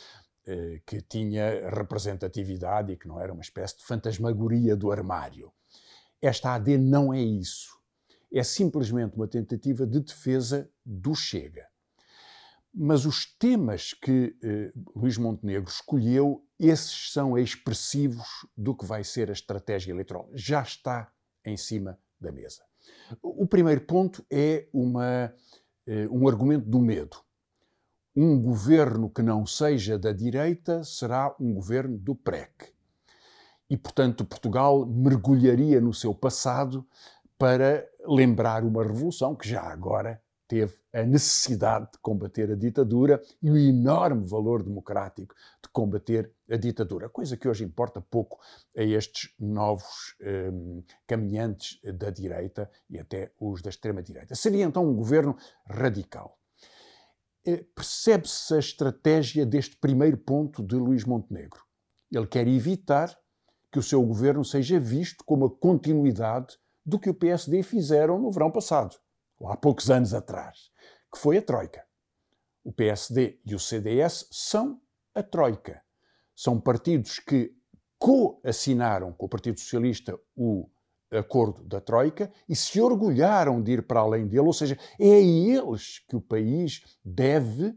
que 0.86 1.02
tinha 1.02 1.70
representatividade 1.70 2.94
e 2.94 2.98
que 2.98 3.08
não 3.08 3.20
era 3.20 3.32
uma 3.32 3.42
espécie 3.42 3.78
de 3.78 3.86
fantasmagoria 3.86 4.76
do 4.76 4.92
armário. 4.92 5.52
Esta 6.22 6.54
AD 6.54 6.78
não 6.78 7.14
é 7.14 7.20
isso. 7.22 7.80
É 8.32 8.44
simplesmente 8.44 9.16
uma 9.16 9.28
tentativa 9.28 9.86
de 9.86 10.00
defesa 10.00 10.70
do 10.86 11.16
Chega. 11.16 11.68
Mas 12.74 13.06
os 13.06 13.26
temas 13.26 13.94
que 13.94 14.36
eh, 14.42 14.72
Luís 14.96 15.18
Montenegro 15.18 15.70
escolheu, 15.70 16.46
esses 16.58 17.12
são 17.12 17.38
expressivos 17.38 18.28
do 18.56 18.74
que 18.76 18.86
vai 18.86 19.04
ser 19.04 19.30
a 19.30 19.34
estratégia 19.34 19.92
eleitoral. 19.92 20.30
Já 20.34 20.62
está 20.62 21.12
em 21.44 21.58
cima 21.58 22.00
da 22.20 22.32
mesa. 22.32 22.64
O 23.22 23.46
primeiro 23.46 23.82
ponto 23.82 24.26
é 24.32 24.70
uma, 24.72 25.34
eh, 25.86 26.08
um 26.10 26.28
argumento 26.28 26.70
do 26.70 26.80
medo 26.80 27.18
um 28.16 28.42
governo 28.42 29.10
que 29.10 29.22
não 29.22 29.46
seja 29.46 29.98
da 29.98 30.12
direita 30.12 30.84
será 30.84 31.36
um 31.40 31.54
governo 31.54 31.98
do 31.98 32.14
PREC. 32.14 32.74
E, 33.70 33.78
portanto, 33.78 34.26
Portugal 34.26 34.86
mergulharia 34.86 35.80
no 35.80 35.94
seu 35.94 36.14
passado 36.14 36.86
para 37.38 37.88
lembrar 38.06 38.64
uma 38.64 38.84
revolução 38.84 39.34
que 39.36 39.48
já 39.48 39.62
agora 39.62 40.22
teve 40.52 40.76
a 40.92 41.04
necessidade 41.04 41.90
de 41.94 41.98
combater 42.00 42.52
a 42.52 42.56
ditadura 42.56 43.22
e 43.42 43.50
o 43.50 43.58
enorme 43.58 44.28
valor 44.28 44.62
democrático 44.62 45.34
de 45.64 45.70
combater 45.70 46.30
a 46.50 46.58
ditadura, 46.58 47.08
coisa 47.08 47.38
que 47.38 47.48
hoje 47.48 47.64
importa 47.64 48.02
pouco 48.02 48.38
a 48.78 48.84
estes 48.84 49.34
novos 49.40 50.18
um, 50.52 50.84
caminhantes 51.08 51.80
da 51.98 52.10
direita 52.10 52.70
e 52.90 53.00
até 53.00 53.32
os 53.40 53.62
da 53.62 53.70
extrema-direita. 53.70 54.36
Seria 54.36 54.66
então 54.66 54.86
um 54.86 54.94
governo 54.94 55.38
radical. 55.66 56.41
Eh, 57.46 57.66
percebe-se 57.76 58.54
a 58.54 58.60
estratégia 58.60 59.46
deste 59.46 59.76
primeiro 59.76 60.18
ponto 60.18 60.64
de 60.64 60.76
Luís 60.76 61.04
Montenegro. 61.06 61.64
Ele 62.12 62.28
quer 62.28 62.48
evitar 62.48 63.18
que 63.72 63.80
o 63.80 63.84
seu 63.84 64.04
governo 64.04 64.44
seja 64.46 64.80
visto 64.80 65.24
como 65.26 65.46
a 65.46 65.50
continuidade 65.50 66.58
do 66.86 67.00
que 67.00 67.10
o 67.10 67.14
PSD 67.14 67.64
fizeram 67.64 68.20
no 68.20 68.32
verão 68.32 68.52
passado, 68.52 68.96
ou 69.40 69.48
há 69.48 69.58
poucos 69.58 69.90
anos 69.90 70.14
atrás, 70.14 70.70
que 71.12 71.18
foi 71.18 71.38
a 71.38 71.42
Troika. 71.42 71.84
O 72.64 72.72
PSD 72.72 73.40
e 73.46 73.56
o 73.56 73.60
CDS 73.60 74.28
são 74.30 74.80
a 75.16 75.24
Troika. 75.24 75.82
São 76.36 76.60
partidos 76.60 77.18
que 77.18 77.56
co-assinaram 77.98 79.14
com 79.14 79.26
o 79.26 79.30
Partido 79.30 79.60
Socialista 79.60 80.20
o 80.36 80.70
acordo 81.12 81.64
da 81.64 81.82
Troika 81.82 82.32
e 82.48 82.56
se 82.56 82.80
orgulharam 82.80 83.62
de 83.62 83.74
ir 83.74 83.84
para 83.84 84.00
além 84.00 84.28
dele, 84.28 84.48
ou 84.48 84.54
seja, 84.54 84.78
é 85.00 85.14
a 85.14 85.20
eles 85.20 86.00
que 86.08 86.16
o 86.16 86.22
país 86.22 86.84
deve 87.04 87.76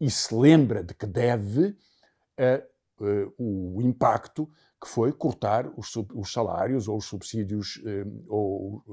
e 0.00 0.10
se 0.10 0.34
lembra 0.34 0.82
de 0.82 0.94
que 0.94 1.06
deve 1.06 1.76
o 3.36 3.82
impacto 3.82 4.48
que 4.80 4.88
foi 4.88 5.12
cortar 5.12 5.68
os, 5.76 5.94
os, 6.14 6.32
salários 6.32 6.86
ou 6.86 6.98
os 6.98 7.04
subsídios 7.04 7.82
ou, 8.28 8.84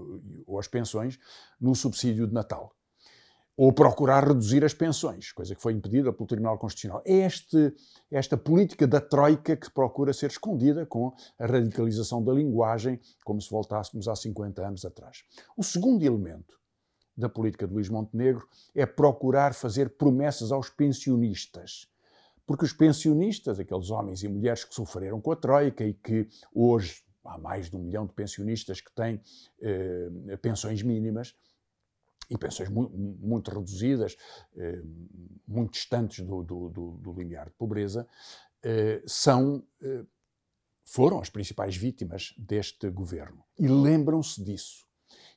ou 0.47 0.59
as 0.59 0.67
pensões 0.67 1.19
no 1.61 1.75
subsídio 1.75 2.27
de 2.27 2.33
Natal 2.33 2.75
ou 3.57 3.71
procurar 3.71 4.27
reduzir 4.27 4.65
as 4.65 4.73
pensões, 4.73 5.31
coisa 5.31 5.55
que 5.55 5.61
foi 5.61 5.73
impedida 5.73 6.11
pelo 6.11 6.27
Tribunal 6.27 6.57
Constitucional. 6.57 7.01
É 7.05 7.25
este, 7.25 7.73
esta 8.11 8.35
política 8.35 8.85
da 8.85 8.99
troika 8.99 9.55
que 9.55 9.71
procura 9.71 10.11
ser 10.11 10.29
escondida 10.29 10.85
com 10.85 11.13
a 11.39 11.45
radicalização 11.45 12.21
da 12.21 12.33
linguagem, 12.33 12.99
como 13.23 13.41
se 13.41 13.49
voltássemos 13.49 14.07
há 14.07 14.15
50 14.15 14.65
anos 14.65 14.83
atrás. 14.83 15.23
O 15.55 15.63
segundo 15.63 16.03
elemento 16.03 16.59
da 17.15 17.29
política 17.29 17.65
de 17.65 17.73
Luís 17.73 17.87
Montenegro 17.87 18.45
é 18.73 18.85
procurar 18.85 19.53
fazer 19.53 19.91
promessas 19.91 20.51
aos 20.51 20.69
pensionistas. 20.69 21.87
Porque 22.45 22.65
os 22.65 22.73
pensionistas, 22.73 23.59
aqueles 23.59 23.89
homens 23.89 24.21
e 24.21 24.27
mulheres 24.27 24.65
que 24.65 24.75
sofreram 24.75 25.21
com 25.21 25.31
a 25.31 25.35
Troika 25.35 25.83
e 25.83 25.93
que 25.93 26.27
hoje 26.53 27.03
há 27.23 27.37
mais 27.37 27.69
de 27.69 27.75
um 27.75 27.79
milhão 27.79 28.05
de 28.05 28.13
pensionistas 28.13 28.81
que 28.81 28.93
têm 28.93 29.19
eh, 29.61 30.37
pensões 30.41 30.83
mínimas, 30.83 31.33
e 32.29 32.37
pensões 32.37 32.69
muito, 32.69 33.51
reduzidas, 33.51 34.15
eh, 34.55 34.81
muito 35.47 35.73
distantes 35.73 36.25
do, 36.25 36.43
do, 36.43 36.69
do, 36.69 36.91
do, 36.97 37.13
limiar 37.13 37.47
de 37.47 37.55
pobreza, 37.55 38.07
eh, 38.63 39.01
são, 39.05 39.63
eh, 39.81 40.03
foram 40.83 41.19
as 41.19 41.29
principais 41.29 41.75
vítimas 41.75 42.33
deste 42.37 42.89
governo. 42.89 43.43
E 43.57 43.67
lembram-se 43.67 44.43
disso. 44.43 44.85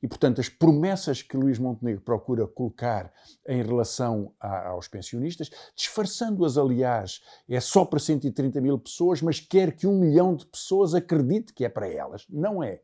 E, 0.02 0.06
portanto, 0.06 0.40
as 0.40 0.48
promessas 0.48 1.22
que 1.22 1.36
Luís 1.36 1.58
Montenegro 1.58 2.00
procura 2.02 2.46
colocar 2.46 3.12
em 3.46 3.62
relação 3.62 4.32
a, 4.38 4.68
aos 4.68 4.86
pensionistas, 4.86 5.50
disfarçando-as, 5.74 6.56
aliás, 6.56 7.20
é 7.48 7.60
só 7.60 7.84
para 7.84 7.98
130 7.98 8.60
mil 8.60 8.78
pessoas, 8.78 9.20
mas 9.20 9.40
quer 9.40 9.74
que 9.74 9.86
um 9.86 9.98
milhão 9.98 10.36
de 10.36 10.46
pessoas 10.46 10.94
acredite 10.94 11.52
que 11.52 11.64
é 11.64 11.68
para 11.68 11.88
elas. 11.88 12.24
Não 12.28 12.62
é. 12.62 12.80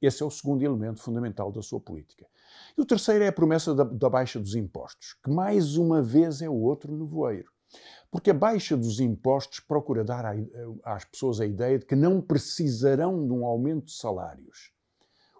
Esse 0.00 0.22
é 0.22 0.26
o 0.26 0.30
segundo 0.30 0.62
elemento 0.62 1.00
fundamental 1.00 1.52
da 1.52 1.62
sua 1.62 1.80
política. 1.80 2.26
E 2.76 2.82
o 2.82 2.84
terceiro 2.84 3.24
é 3.24 3.28
a 3.28 3.32
promessa 3.32 3.74
da, 3.74 3.84
da 3.84 4.10
baixa 4.10 4.40
dos 4.40 4.54
impostos, 4.54 5.16
que 5.22 5.30
mais 5.30 5.76
uma 5.76 6.02
vez 6.02 6.42
é 6.42 6.48
o 6.48 6.54
outro 6.60 6.96
nevoeiro. 6.96 7.50
Porque 8.10 8.30
a 8.30 8.34
baixa 8.34 8.76
dos 8.76 9.00
impostos 9.00 9.60
procura 9.60 10.04
dar 10.04 10.24
às 10.84 11.04
pessoas 11.04 11.40
a 11.40 11.46
ideia 11.46 11.78
de 11.78 11.86
que 11.86 11.96
não 11.96 12.20
precisarão 12.20 13.26
de 13.26 13.32
um 13.32 13.44
aumento 13.44 13.86
de 13.86 13.92
salários 13.92 14.74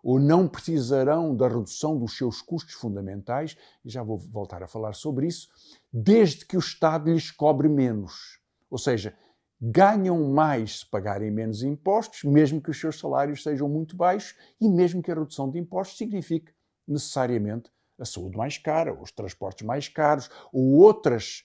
ou 0.05 0.21
não 0.21 0.47
precisarão 0.47 1.35
da 1.35 1.49
redução 1.49 1.99
dos 1.99 2.14
seus 2.14 2.43
custos 2.43 2.75
fundamentais, 2.75 3.57
e 3.83 3.88
já 3.88 4.03
vou 4.03 4.19
voltar 4.19 4.62
a 4.62 4.69
falar 4.69 4.93
sobre 4.93 5.26
isso, 5.26 5.49
desde 5.91 6.45
que 6.45 6.59
o 6.59 6.61
Estado 6.61 7.11
lhes 7.11 7.31
cobre 7.31 7.71
menos. 7.71 8.38
Ou 8.71 8.76
seja, 8.76 9.17
ganham 9.59 10.29
mais 10.29 10.81
se 10.81 10.91
pagarem 10.91 11.31
menos 11.31 11.62
impostos, 11.62 12.23
mesmo 12.23 12.61
que 12.61 12.71
os 12.71 12.79
seus 12.79 12.99
salários 12.99 13.43
sejam 13.43 13.67
muito 13.67 13.97
baixos 13.97 14.37
e 14.61 14.69
mesmo 14.69 15.03
que 15.03 15.11
a 15.11 15.14
redução 15.14 15.50
de 15.50 15.59
impostos 15.59 15.97
signifique 15.97 16.53
necessariamente 16.87 17.71
a 17.99 18.05
saúde 18.05 18.37
mais 18.37 18.59
cara, 18.59 18.93
os 19.00 19.12
transportes 19.12 19.67
mais 19.67 19.88
caros 19.88 20.31
ou 20.53 20.75
outras, 20.75 21.45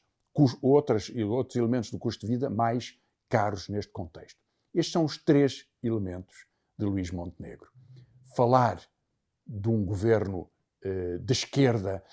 outras, 0.62 1.10
outros 1.10 1.56
elementos 1.56 1.92
do 1.92 2.00
custo 2.00 2.26
de 2.26 2.32
vida 2.34 2.50
mais 2.50 3.00
caros 3.28 3.70
neste 3.70 3.92
contexto. 3.92 4.40
Estes 4.74 4.94
são 4.94 5.06
os 5.06 5.18
três 5.18 5.68
elementos 5.84 6.46
de 6.78 6.86
Luís 6.86 7.12
Montenegro. 7.12 7.70
Falar 8.36 8.82
de 9.46 9.70
um 9.70 9.84
governo 9.84 10.50
eh, 10.84 11.18
de 11.18 11.34
esquerda 11.34 12.04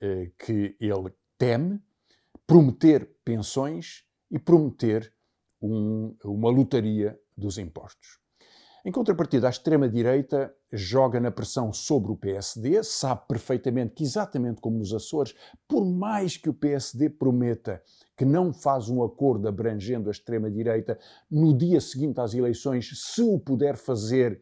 eh, 0.00 0.30
que 0.38 0.76
ele 0.80 1.12
teme, 1.38 1.82
prometer 2.46 3.10
pensões 3.24 4.04
e 4.30 4.38
prometer 4.38 5.12
um, 5.60 6.16
uma 6.24 6.50
lotaria 6.50 7.18
dos 7.36 7.58
impostos. 7.58 8.18
Em 8.86 8.92
contrapartida, 8.92 9.48
a 9.48 9.50
extrema-direita 9.50 10.54
joga 10.72 11.18
na 11.18 11.32
pressão 11.32 11.72
sobre 11.72 12.12
o 12.12 12.16
PSD, 12.16 12.84
sabe 12.84 13.22
perfeitamente 13.26 13.94
que, 13.94 14.04
exatamente 14.04 14.60
como 14.60 14.78
nos 14.78 14.94
Açores, 14.94 15.34
por 15.66 15.84
mais 15.84 16.36
que 16.36 16.48
o 16.48 16.54
PSD 16.54 17.10
prometa 17.10 17.82
que 18.16 18.24
não 18.24 18.52
faz 18.52 18.88
um 18.88 19.02
acordo 19.02 19.48
abrangendo 19.48 20.08
a 20.08 20.12
extrema-direita, 20.12 20.96
no 21.28 21.52
dia 21.52 21.80
seguinte 21.80 22.20
às 22.20 22.32
eleições, 22.32 22.88
se 22.94 23.22
o 23.22 23.40
puder 23.40 23.76
fazer, 23.76 24.40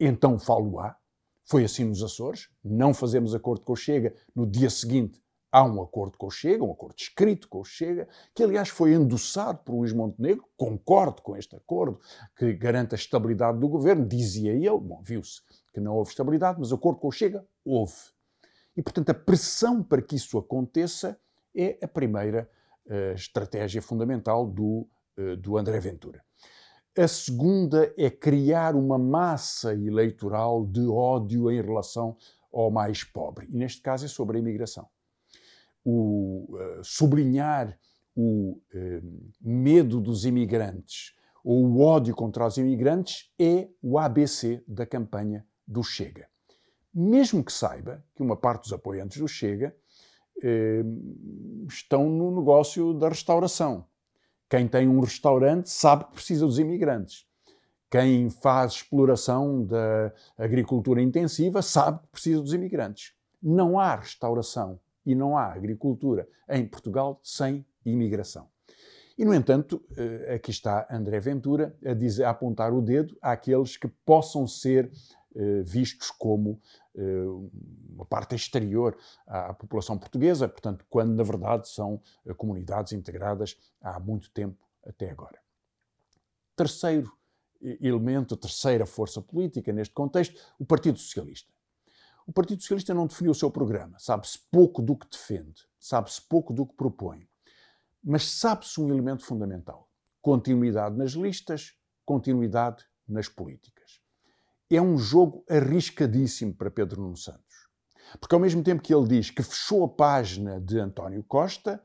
então 0.00 0.36
falo-á. 0.36 0.96
Foi 1.44 1.62
assim 1.62 1.84
nos 1.84 2.02
Açores. 2.02 2.48
Não 2.64 2.92
fazemos 2.92 3.36
acordo 3.36 3.64
com 3.64 3.72
o 3.72 3.76
Chega, 3.76 4.12
no 4.34 4.44
dia 4.44 4.68
seguinte 4.68 5.22
Há 5.56 5.64
um 5.64 5.80
acordo 5.80 6.18
com 6.18 6.26
o 6.26 6.30
Chega, 6.30 6.62
um 6.62 6.70
acordo 6.70 6.96
escrito 6.98 7.48
com 7.48 7.60
o 7.60 7.64
Chega, 7.64 8.06
que 8.34 8.42
aliás 8.42 8.68
foi 8.68 8.92
endossado 8.92 9.60
por 9.60 9.74
Luís 9.74 9.90
Montenegro, 9.90 10.44
concordo 10.54 11.22
com 11.22 11.34
este 11.34 11.56
acordo, 11.56 11.98
que 12.36 12.52
garante 12.52 12.94
a 12.94 12.98
estabilidade 12.98 13.58
do 13.58 13.66
governo, 13.66 14.04
dizia 14.04 14.52
ele, 14.52 14.78
bom, 14.78 15.00
viu-se 15.02 15.40
que 15.72 15.80
não 15.80 15.94
houve 15.94 16.10
estabilidade, 16.10 16.60
mas 16.60 16.74
acordo 16.74 17.00
com 17.00 17.08
o 17.08 17.10
Chega, 17.10 17.42
houve. 17.64 17.94
E, 18.76 18.82
portanto, 18.82 19.08
a 19.08 19.14
pressão 19.14 19.82
para 19.82 20.02
que 20.02 20.16
isso 20.16 20.36
aconteça 20.36 21.18
é 21.56 21.78
a 21.82 21.88
primeira 21.88 22.46
uh, 22.84 23.14
estratégia 23.14 23.80
fundamental 23.80 24.46
do, 24.46 24.86
uh, 25.16 25.38
do 25.38 25.56
André 25.56 25.80
Ventura. 25.80 26.22
A 26.98 27.08
segunda 27.08 27.94
é 27.96 28.10
criar 28.10 28.74
uma 28.74 28.98
massa 28.98 29.72
eleitoral 29.72 30.66
de 30.66 30.86
ódio 30.86 31.50
em 31.50 31.62
relação 31.62 32.14
ao 32.52 32.70
mais 32.70 33.02
pobre. 33.04 33.48
E 33.50 33.56
neste 33.56 33.80
caso 33.80 34.04
é 34.04 34.08
sobre 34.08 34.36
a 34.36 34.40
imigração 34.40 34.86
o, 35.86 36.48
uh, 36.50 36.82
sublinhar 36.82 37.78
o 38.16 38.58
uh, 38.74 39.30
medo 39.40 40.00
dos 40.00 40.24
imigrantes 40.24 41.14
ou 41.44 41.64
o 41.64 41.80
ódio 41.80 42.12
contra 42.12 42.44
os 42.44 42.56
imigrantes 42.56 43.30
é 43.38 43.68
o 43.80 43.96
ABC 43.96 44.64
da 44.66 44.84
campanha 44.84 45.46
do 45.64 45.84
Chega. 45.84 46.28
Mesmo 46.92 47.44
que 47.44 47.52
saiba 47.52 48.04
que 48.16 48.22
uma 48.22 48.36
parte 48.36 48.62
dos 48.62 48.72
apoiantes 48.72 49.18
do 49.18 49.28
Chega 49.28 49.76
uh, 50.38 51.66
estão 51.68 52.10
no 52.10 52.34
negócio 52.34 52.92
da 52.92 53.08
restauração. 53.08 53.86
Quem 54.50 54.66
tem 54.66 54.88
um 54.88 54.98
restaurante 54.98 55.70
sabe 55.70 56.06
que 56.06 56.14
precisa 56.14 56.44
dos 56.44 56.58
imigrantes. 56.58 57.24
Quem 57.88 58.28
faz 58.28 58.72
exploração 58.72 59.64
da 59.64 60.12
agricultura 60.36 61.00
intensiva 61.00 61.62
sabe 61.62 62.00
que 62.00 62.08
precisa 62.08 62.42
dos 62.42 62.52
imigrantes. 62.52 63.14
Não 63.40 63.78
há 63.78 63.94
restauração 63.94 64.80
e 65.06 65.14
não 65.14 65.38
há 65.38 65.52
agricultura 65.52 66.28
em 66.50 66.66
Portugal 66.66 67.20
sem 67.22 67.64
imigração. 67.84 68.48
E, 69.16 69.24
no 69.24 69.32
entanto, 69.32 69.82
eh, 69.96 70.34
aqui 70.34 70.50
está 70.50 70.86
André 70.90 71.18
Ventura 71.20 71.74
a, 71.84 71.94
dizer, 71.94 72.24
a 72.24 72.30
apontar 72.30 72.74
o 72.74 72.82
dedo 72.82 73.16
àqueles 73.22 73.76
que 73.76 73.88
possam 73.88 74.46
ser 74.46 74.92
eh, 75.34 75.62
vistos 75.62 76.10
como 76.10 76.60
eh, 76.94 77.24
uma 77.94 78.04
parte 78.04 78.34
exterior 78.34 78.94
à 79.26 79.54
população 79.54 79.96
portuguesa, 79.96 80.46
portanto, 80.46 80.84
quando 80.90 81.14
na 81.14 81.22
verdade 81.22 81.66
são 81.66 81.98
comunidades 82.36 82.92
integradas 82.92 83.56
há 83.80 83.98
muito 83.98 84.30
tempo 84.32 84.62
até 84.84 85.10
agora. 85.10 85.38
Terceiro 86.54 87.10
elemento, 87.62 88.36
terceira 88.36 88.84
força 88.84 89.22
política 89.22 89.72
neste 89.72 89.94
contexto, 89.94 90.38
o 90.58 90.66
Partido 90.66 90.98
Socialista. 90.98 91.55
O 92.26 92.32
Partido 92.32 92.60
Socialista 92.60 92.92
não 92.92 93.06
definiu 93.06 93.30
o 93.30 93.34
seu 93.34 93.50
programa, 93.50 93.96
sabe-se 94.00 94.36
pouco 94.50 94.82
do 94.82 94.96
que 94.96 95.06
defende, 95.08 95.62
sabe-se 95.78 96.20
pouco 96.20 96.52
do 96.52 96.66
que 96.66 96.74
propõe. 96.74 97.28
Mas 98.02 98.28
sabe-se 98.28 98.80
um 98.80 98.88
elemento 98.88 99.24
fundamental: 99.24 99.88
continuidade 100.20 100.96
nas 100.96 101.12
listas, 101.12 101.74
continuidade 102.04 102.84
nas 103.08 103.28
políticas. 103.28 104.00
É 104.68 104.82
um 104.82 104.98
jogo 104.98 105.44
arriscadíssimo 105.48 106.52
para 106.52 106.68
Pedro 106.68 107.00
Nuno 107.00 107.16
Santos. 107.16 107.68
Porque 108.20 108.34
ao 108.34 108.40
mesmo 108.40 108.62
tempo 108.62 108.82
que 108.82 108.92
ele 108.92 109.06
diz 109.06 109.30
que 109.30 109.42
fechou 109.42 109.84
a 109.84 109.88
página 109.88 110.60
de 110.60 110.80
António 110.80 111.22
Costa 111.22 111.80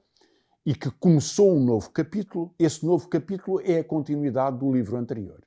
e 0.66 0.74
que 0.74 0.90
começou 0.90 1.56
um 1.56 1.64
novo 1.64 1.92
capítulo, 1.92 2.54
esse 2.58 2.84
novo 2.84 3.08
capítulo 3.08 3.62
é 3.64 3.80
a 3.80 3.84
continuidade 3.84 4.58
do 4.58 4.72
livro 4.72 4.98
anterior. 4.98 5.44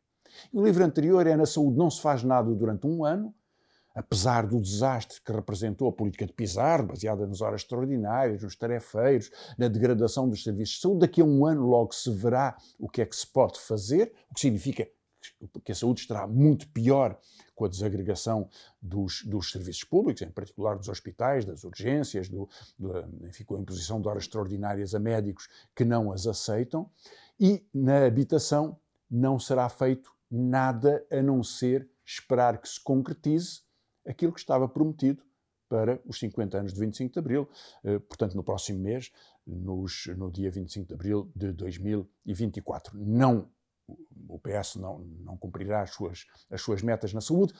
O 0.52 0.64
livro 0.64 0.84
anterior 0.84 1.26
é 1.26 1.36
Na 1.36 1.46
Saúde 1.46 1.76
Não 1.76 1.90
Se 1.90 2.00
Faz 2.00 2.22
Nada 2.22 2.52
durante 2.54 2.86
um 2.86 3.04
ano, 3.04 3.34
apesar 3.94 4.46
do 4.46 4.60
desastre 4.60 5.20
que 5.20 5.32
representou 5.32 5.88
a 5.88 5.92
política 5.92 6.26
de 6.26 6.32
Pizarro, 6.32 6.86
baseada 6.86 7.26
nas 7.26 7.40
horas 7.40 7.60
extraordinárias, 7.60 8.42
nos 8.42 8.56
tarefeiros, 8.56 9.30
na 9.56 9.68
degradação 9.68 10.28
dos 10.28 10.42
serviços 10.42 10.76
de 10.76 10.80
saúde, 10.80 11.00
daqui 11.00 11.20
a 11.20 11.24
um 11.24 11.46
ano 11.46 11.66
logo 11.66 11.94
se 11.94 12.10
verá 12.10 12.56
o 12.78 12.88
que 12.88 13.00
é 13.00 13.06
que 13.06 13.14
se 13.14 13.26
pode 13.26 13.60
fazer, 13.60 14.12
o 14.30 14.34
que 14.34 14.40
significa 14.40 14.88
que 15.64 15.72
a 15.72 15.74
saúde 15.74 16.00
estará 16.00 16.26
muito 16.26 16.68
pior 16.68 17.18
com 17.54 17.64
a 17.64 17.68
desagregação 17.68 18.48
dos, 18.82 19.22
dos 19.24 19.50
serviços 19.50 19.84
públicos, 19.84 20.20
em 20.22 20.30
particular 20.30 20.76
dos 20.76 20.88
hospitais, 20.88 21.44
das 21.44 21.64
urgências, 21.64 22.28
do, 22.28 22.48
do, 22.78 23.26
enfim, 23.26 23.44
com 23.44 23.56
a 23.56 23.60
imposição 23.60 24.00
de 24.00 24.08
horas 24.08 24.24
extraordinárias 24.24 24.94
a 24.94 24.98
médicos 24.98 25.48
que 25.74 25.84
não 25.84 26.12
as 26.12 26.26
aceitam, 26.26 26.90
e 27.38 27.64
na 27.72 28.04
habitação 28.04 28.78
não 29.10 29.38
será 29.38 29.68
feito 29.68 30.12
nada 30.30 31.04
a 31.10 31.22
não 31.22 31.42
ser 31.42 31.88
esperar 32.04 32.58
que 32.60 32.68
se 32.68 32.82
concretize 32.82 33.63
aquilo 34.06 34.32
que 34.32 34.40
estava 34.40 34.68
prometido 34.68 35.22
para 35.68 36.00
os 36.06 36.18
50 36.18 36.58
anos 36.58 36.74
de 36.74 36.80
25 36.80 37.12
de 37.12 37.18
Abril, 37.18 37.48
eh, 37.82 37.98
portanto, 37.98 38.34
no 38.34 38.44
próximo 38.44 38.80
mês, 38.80 39.10
nos, 39.46 40.06
no 40.16 40.30
dia 40.30 40.50
25 40.50 40.86
de 40.86 40.94
Abril 40.94 41.32
de 41.34 41.52
2024. 41.52 42.96
Não, 42.96 43.48
o 44.28 44.38
PS 44.38 44.76
não, 44.76 44.98
não 44.98 45.36
cumprirá 45.36 45.82
as 45.82 45.90
suas, 45.90 46.26
as 46.50 46.60
suas 46.60 46.82
metas 46.82 47.12
na 47.12 47.20
saúde, 47.20 47.54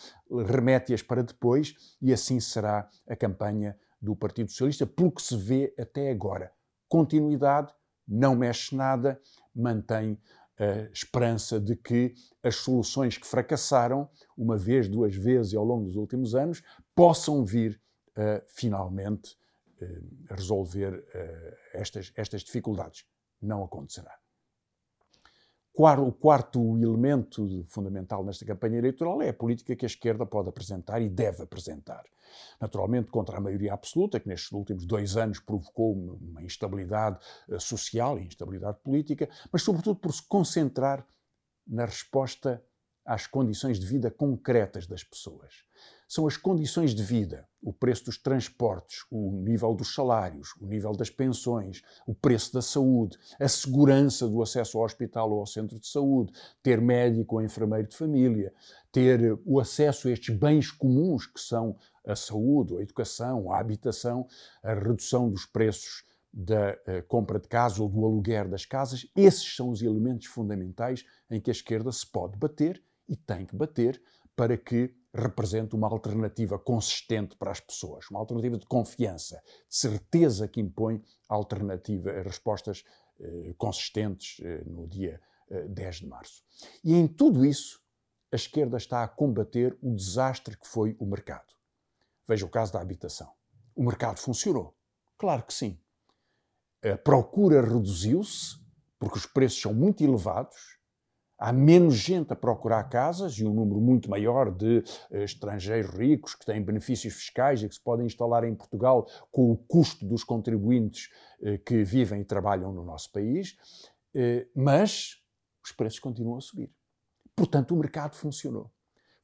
remete-as 0.47 1.03
para 1.03 1.23
depois 1.23 1.75
e 2.01 2.13
assim 2.13 2.41
será 2.41 2.89
a 3.09 3.17
campanha 3.17 3.77
do 4.01 4.15
Partido 4.15 4.51
Socialista, 4.51 4.87
pelo 4.87 5.11
que 5.11 5.23
se 5.23 5.37
vê 5.37 5.75
até 5.79 6.11
agora. 6.11 6.53
Continuidade, 6.89 7.73
não 8.07 8.37
mexe 8.37 8.77
nada, 8.77 9.21
mantém 9.55 10.21
a 10.59 10.91
esperança 10.93 11.61
de 11.61 11.77
que 11.77 12.15
as 12.43 12.57
soluções 12.57 13.19
que 13.19 13.27
fracassaram, 13.27 14.09
uma 14.37 14.57
vez, 14.57 14.89
duas 14.89 15.15
vezes 15.15 15.55
ao 15.55 15.65
longo 15.65 15.87
dos 15.87 15.97
últimos 15.97 16.35
anos, 16.35 16.63
possam 16.95 17.45
vir 17.45 17.81
uh, 18.17 18.43
finalmente 18.49 19.37
uh, 19.81 20.35
resolver 20.35 20.95
uh, 20.95 21.57
estas, 21.73 22.13
estas 22.17 22.43
dificuldades. 22.43 23.05
Não 23.41 23.65
acontecerá. 23.65 24.24
O 25.77 26.13
quarto 26.13 26.61
elemento 26.79 27.65
fundamental 27.67 28.25
nesta 28.25 28.45
campanha 28.45 28.79
eleitoral 28.79 29.21
é 29.21 29.31
a 29.31 29.35
política 29.35 29.75
que 29.75 29.85
a 29.85 29.89
esquerda 29.89 30.25
pode 30.25 30.49
apresentar 30.49 31.03
e 31.03 31.09
deve 31.09 31.43
apresentar. 31.43 32.05
Naturalmente, 32.61 33.11
contra 33.11 33.39
a 33.39 33.41
maioria 33.41 33.75
absoluta, 33.75 34.21
que 34.21 34.29
nestes 34.29 34.53
últimos 34.53 34.87
dois 34.87 35.17
anos 35.17 35.41
provocou 35.41 35.93
uma 35.93 36.43
instabilidade 36.45 37.19
eh, 37.49 37.59
social 37.59 38.21
e 38.21 38.27
instabilidade 38.27 38.79
política, 38.85 39.29
mas 39.53 39.63
sobretudo 39.63 39.97
por 39.97 40.13
se 40.13 40.23
concentrar 40.29 41.05
na 41.67 41.87
resposta 41.87 42.63
às 43.05 43.27
condições 43.27 43.81
de 43.81 43.87
vida 43.87 44.13
concretas 44.13 44.87
das 44.87 45.03
pessoas 45.03 45.65
são 46.07 46.27
as 46.27 46.37
condições 46.37 46.95
de 46.95 47.03
vida, 47.03 47.49
o 47.63 47.73
preço 47.73 48.05
dos 48.05 48.19
transportes, 48.19 49.05
o 49.11 49.33
nível 49.33 49.75
dos 49.75 49.95
salários, 49.95 50.55
o 50.61 50.67
nível 50.67 50.93
das 50.93 51.09
pensões, 51.09 51.83
o 52.07 52.15
preço 52.15 52.53
da 52.53 52.61
saúde, 52.61 53.19
a 53.41 53.49
segurança 53.49 54.29
do 54.29 54.43
acesso 54.43 54.79
ao 54.79 54.85
hospital 54.85 55.31
ou 55.33 55.41
ao 55.41 55.47
centro 55.47 55.81
de 55.81 55.87
saúde, 55.87 56.33
ter 56.63 56.81
médico 56.81 57.37
ou 57.37 57.43
enfermeiro 57.43 57.89
de 57.89 57.97
família, 57.97 58.53
ter 58.93 59.39
o 59.47 59.59
acesso 59.59 60.09
a 60.09 60.11
estes 60.11 60.37
bens 60.37 60.71
comuns 60.71 61.27
que 61.27 61.41
são 61.41 61.77
a 62.07 62.15
saúde, 62.15 62.77
a 62.77 62.83
educação, 62.83 63.51
a 63.51 63.59
habitação, 63.59 64.27
a 64.63 64.75
redução 64.75 65.31
dos 65.31 65.47
preços 65.47 66.05
da 66.35 66.73
uh, 66.73 67.03
compra 67.07 67.39
de 67.39 67.49
casa 67.49 67.81
ou 67.83 67.89
do 67.89 68.05
aluguer 68.05 68.49
das 68.49 68.67
casas, 68.67 69.07
esses 69.15 69.55
são 69.55 69.71
os 69.71 69.81
elementos 69.83 70.27
fundamentais 70.27 71.05
em 71.31 71.41
que 71.41 71.51
a 71.51 71.53
esquerda 71.53 71.93
se 71.93 72.07
pode 72.07 72.37
bater 72.37 72.83
e 73.09 73.17
tem 73.17 73.47
que 73.47 73.55
bater 73.55 74.03
para 74.35 74.57
que 74.57 74.93
representa 75.15 75.77
uma 75.77 75.89
alternativa 75.89 76.59
consistente 76.59 77.37
para 77.37 77.53
as 77.53 77.61
pessoas, 77.61 78.11
uma 78.11 78.19
alternativa 78.19 78.59
de 78.59 78.67
confiança, 78.67 79.41
de 79.69 79.77
certeza 79.77 80.49
que 80.49 80.61
impõe 80.61 81.01
alternativa, 81.29 82.11
respostas 82.23 82.85
eh, 83.21 83.55
consistentes 83.57 84.41
eh, 84.41 84.65
no 84.67 84.89
dia 84.89 85.21
eh, 85.49 85.69
10 85.69 85.97
de 85.97 86.07
março. 86.07 86.43
E 86.83 86.95
em 86.95 87.07
tudo 87.07 87.45
isso, 87.45 87.81
a 88.33 88.37
esquerda 88.37 88.77
está 88.77 89.05
a 89.05 89.09
combater 89.09 89.79
o 89.81 89.95
desastre 89.95 90.59
que 90.59 90.67
foi 90.67 90.97
o 90.99 91.07
mercado. 91.07 91.55
Veja 92.27 92.45
o 92.45 92.51
caso 92.51 92.73
da 92.73 92.81
habitação. 92.81 93.33
O 93.77 93.85
mercado 93.85 94.19
funcionou? 94.19 94.77
Claro 95.17 95.45
que 95.45 95.55
sim. 95.55 95.79
A 96.83 96.99
procura 96.99 97.63
reduziu-se, 97.63 98.59
porque 98.99 99.19
os 99.19 99.27
preços 99.27 99.61
são 99.61 99.73
muito 99.73 100.03
elevados, 100.03 100.79
há 101.39 101.53
menos 101.53 101.95
gente 101.95 102.33
a 102.33 102.37
procurar 102.37 102.85
casas 102.85 103.35
e 103.35 103.45
um 103.45 103.53
número 103.53 103.81
muito 103.81 104.09
maior 104.09 104.51
de 104.51 104.79
uh, 105.11 105.17
estrangeiros 105.19 105.91
ricos 105.95 106.35
que 106.35 106.47
têm 106.47 106.63
benefícios 106.63 107.15
fiscais 107.15 107.63
e 107.63 107.69
que 107.69 107.75
se 107.75 107.81
podem 107.81 108.07
instalar 108.07 108.45
em 108.45 108.55
Portugal 108.55 109.07
com 109.31 109.51
o 109.51 109.57
custo 109.57 110.07
dos 110.07 110.25
contribuintes 110.25 111.11
uh, 111.41 111.59
que 111.65 111.83
vivem 111.85 112.21
e 112.21 112.25
trabalham 112.25 112.73
no 112.73 112.85
nosso 112.85 113.11
país, 113.13 113.57
uh, 114.15 114.49
mas 114.55 115.21
os 115.65 115.73
preços 115.73 115.99
continuam 115.99 116.39
a 116.39 116.41
subir. 116.41 116.71
Portanto, 117.35 117.75
o 117.75 117.79
mercado 117.79 118.15
funcionou. 118.15 118.71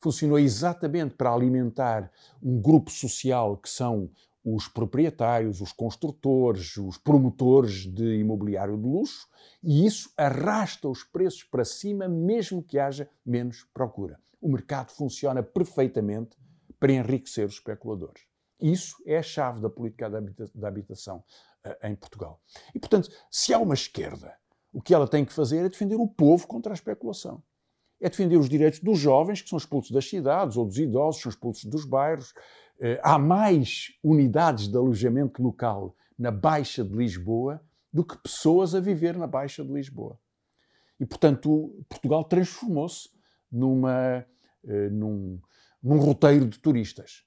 Funcionou 0.01 0.39
exatamente 0.39 1.15
para 1.15 1.33
alimentar 1.33 2.11
um 2.43 2.61
grupo 2.61 2.91
social 2.91 3.57
que 3.59 3.69
são 3.69 4.11
os 4.45 4.69
proprietários, 4.69 5.61
os 5.61 5.73
construtores, 5.73 6.77
os 6.77 6.97
promotores 6.97 7.87
de 7.87 8.17
imobiliário 8.17 8.77
de 8.77 8.87
luxo, 8.87 9.29
e 9.63 9.85
isso 9.87 10.11
arrasta 10.17 10.89
os 10.89 11.05
preços 11.05 11.45
para 11.45 11.65
cima, 11.65 12.09
mesmo 12.09 12.63
que 12.63 12.79
haja 12.79 13.09
menos 13.25 13.67
procura. 13.75 14.19
O 14.41 14.51
mercado 14.51 14.91
funciona 14.91 15.43
perfeitamente 15.43 16.37
para 16.79 16.93
enriquecer 16.93 17.47
os 17.47 17.55
especuladores. 17.55 18.23
Isso 18.59 18.97
é 19.07 19.19
a 19.19 19.23
chave 19.23 19.61
da 19.61 19.69
política 19.69 20.09
da 20.55 20.69
habitação 20.69 21.23
uh, 21.67 21.87
em 21.87 21.95
Portugal. 21.95 22.41
E, 22.75 22.79
portanto, 22.79 23.11
se 23.31 23.53
há 23.53 23.59
uma 23.59 23.75
esquerda, 23.75 24.35
o 24.73 24.81
que 24.81 24.95
ela 24.95 25.09
tem 25.09 25.25
que 25.25 25.33
fazer 25.33 25.59
é 25.59 25.69
defender 25.69 25.97
o 25.97 26.09
povo 26.09 26.47
contra 26.47 26.73
a 26.73 26.75
especulação 26.75 27.43
é 28.01 28.09
defender 28.09 28.37
os 28.37 28.49
direitos 28.49 28.81
dos 28.81 28.99
jovens, 28.99 29.43
que 29.43 29.49
são 29.49 29.59
expulsos 29.59 29.91
das 29.91 30.09
cidades, 30.09 30.57
ou 30.57 30.65
dos 30.65 30.79
idosos, 30.79 31.17
que 31.17 31.23
são 31.25 31.31
expulsos 31.31 31.65
dos 31.65 31.85
bairros. 31.85 32.33
Eh, 32.83 32.99
há 33.03 33.19
mais 33.19 33.93
unidades 34.03 34.67
de 34.67 34.75
alojamento 34.75 35.43
local 35.43 35.95
na 36.19 36.31
Baixa 36.31 36.83
de 36.83 36.97
Lisboa 36.97 37.63
do 37.93 38.03
que 38.03 38.17
pessoas 38.17 38.75
a 38.75 38.81
viver 38.81 39.19
na 39.19 39.27
Baixa 39.27 39.63
de 39.63 39.71
Lisboa. 39.71 40.19
E, 40.99 41.05
portanto, 41.05 41.85
Portugal 41.89 42.25
transformou-se 42.25 43.11
numa, 43.53 44.25
eh, 44.65 44.89
num, 44.89 45.39
num 45.83 45.99
roteiro 45.99 46.47
de 46.47 46.59
turistas 46.59 47.23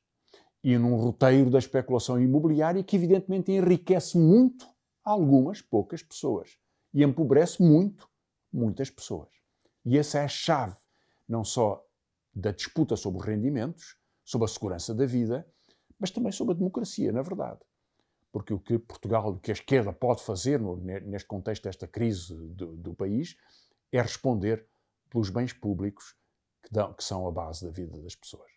e 0.63 0.75
num 0.75 0.95
roteiro 0.95 1.51
da 1.51 1.59
especulação 1.59 2.19
imobiliária 2.19 2.83
que, 2.83 2.95
evidentemente, 2.95 3.51
enriquece 3.51 4.17
muito 4.17 4.65
algumas 5.03 5.61
poucas 5.61 6.01
pessoas 6.01 6.57
e 6.91 7.03
empobrece 7.03 7.61
muito 7.61 8.09
muitas 8.51 8.89
pessoas. 8.89 9.29
E 9.85 9.99
essa 9.99 10.19
é 10.19 10.23
a 10.23 10.27
chave, 10.27 10.77
não 11.27 11.43
só 11.43 11.83
da 12.33 12.51
disputa 12.51 12.95
sobre 12.95 13.19
os 13.19 13.25
rendimentos, 13.25 13.97
sobre 14.23 14.45
a 14.45 14.47
segurança 14.47 14.93
da 14.93 15.05
vida, 15.05 15.45
mas 15.99 16.12
também 16.12 16.31
sobre 16.31 16.53
a 16.53 16.57
democracia, 16.57 17.12
na 17.12 17.21
verdade. 17.21 17.59
Porque 18.31 18.53
o 18.53 18.59
que 18.59 18.79
Portugal, 18.79 19.29
o 19.29 19.39
que 19.39 19.51
a 19.51 19.53
esquerda 19.53 19.93
pode 19.93 20.23
fazer 20.23 20.59
no, 20.59 20.75
neste 20.77 21.27
contexto 21.27 21.63
desta 21.63 21.88
crise 21.88 22.33
do, 22.33 22.75
do, 22.75 22.93
país 22.93 23.38
é 23.91 24.01
responder 24.01 24.65
pelos 25.09 25.29
bens 25.29 25.53
públicos 25.53 26.15
que, 26.63 26.73
dão, 26.73 26.93
que 26.93 27.03
são 27.03 27.27
a 27.27 27.31
base 27.31 27.63
da 27.63 27.71
vida 27.71 27.97
das 27.99 28.15
pessoas. 28.15 28.51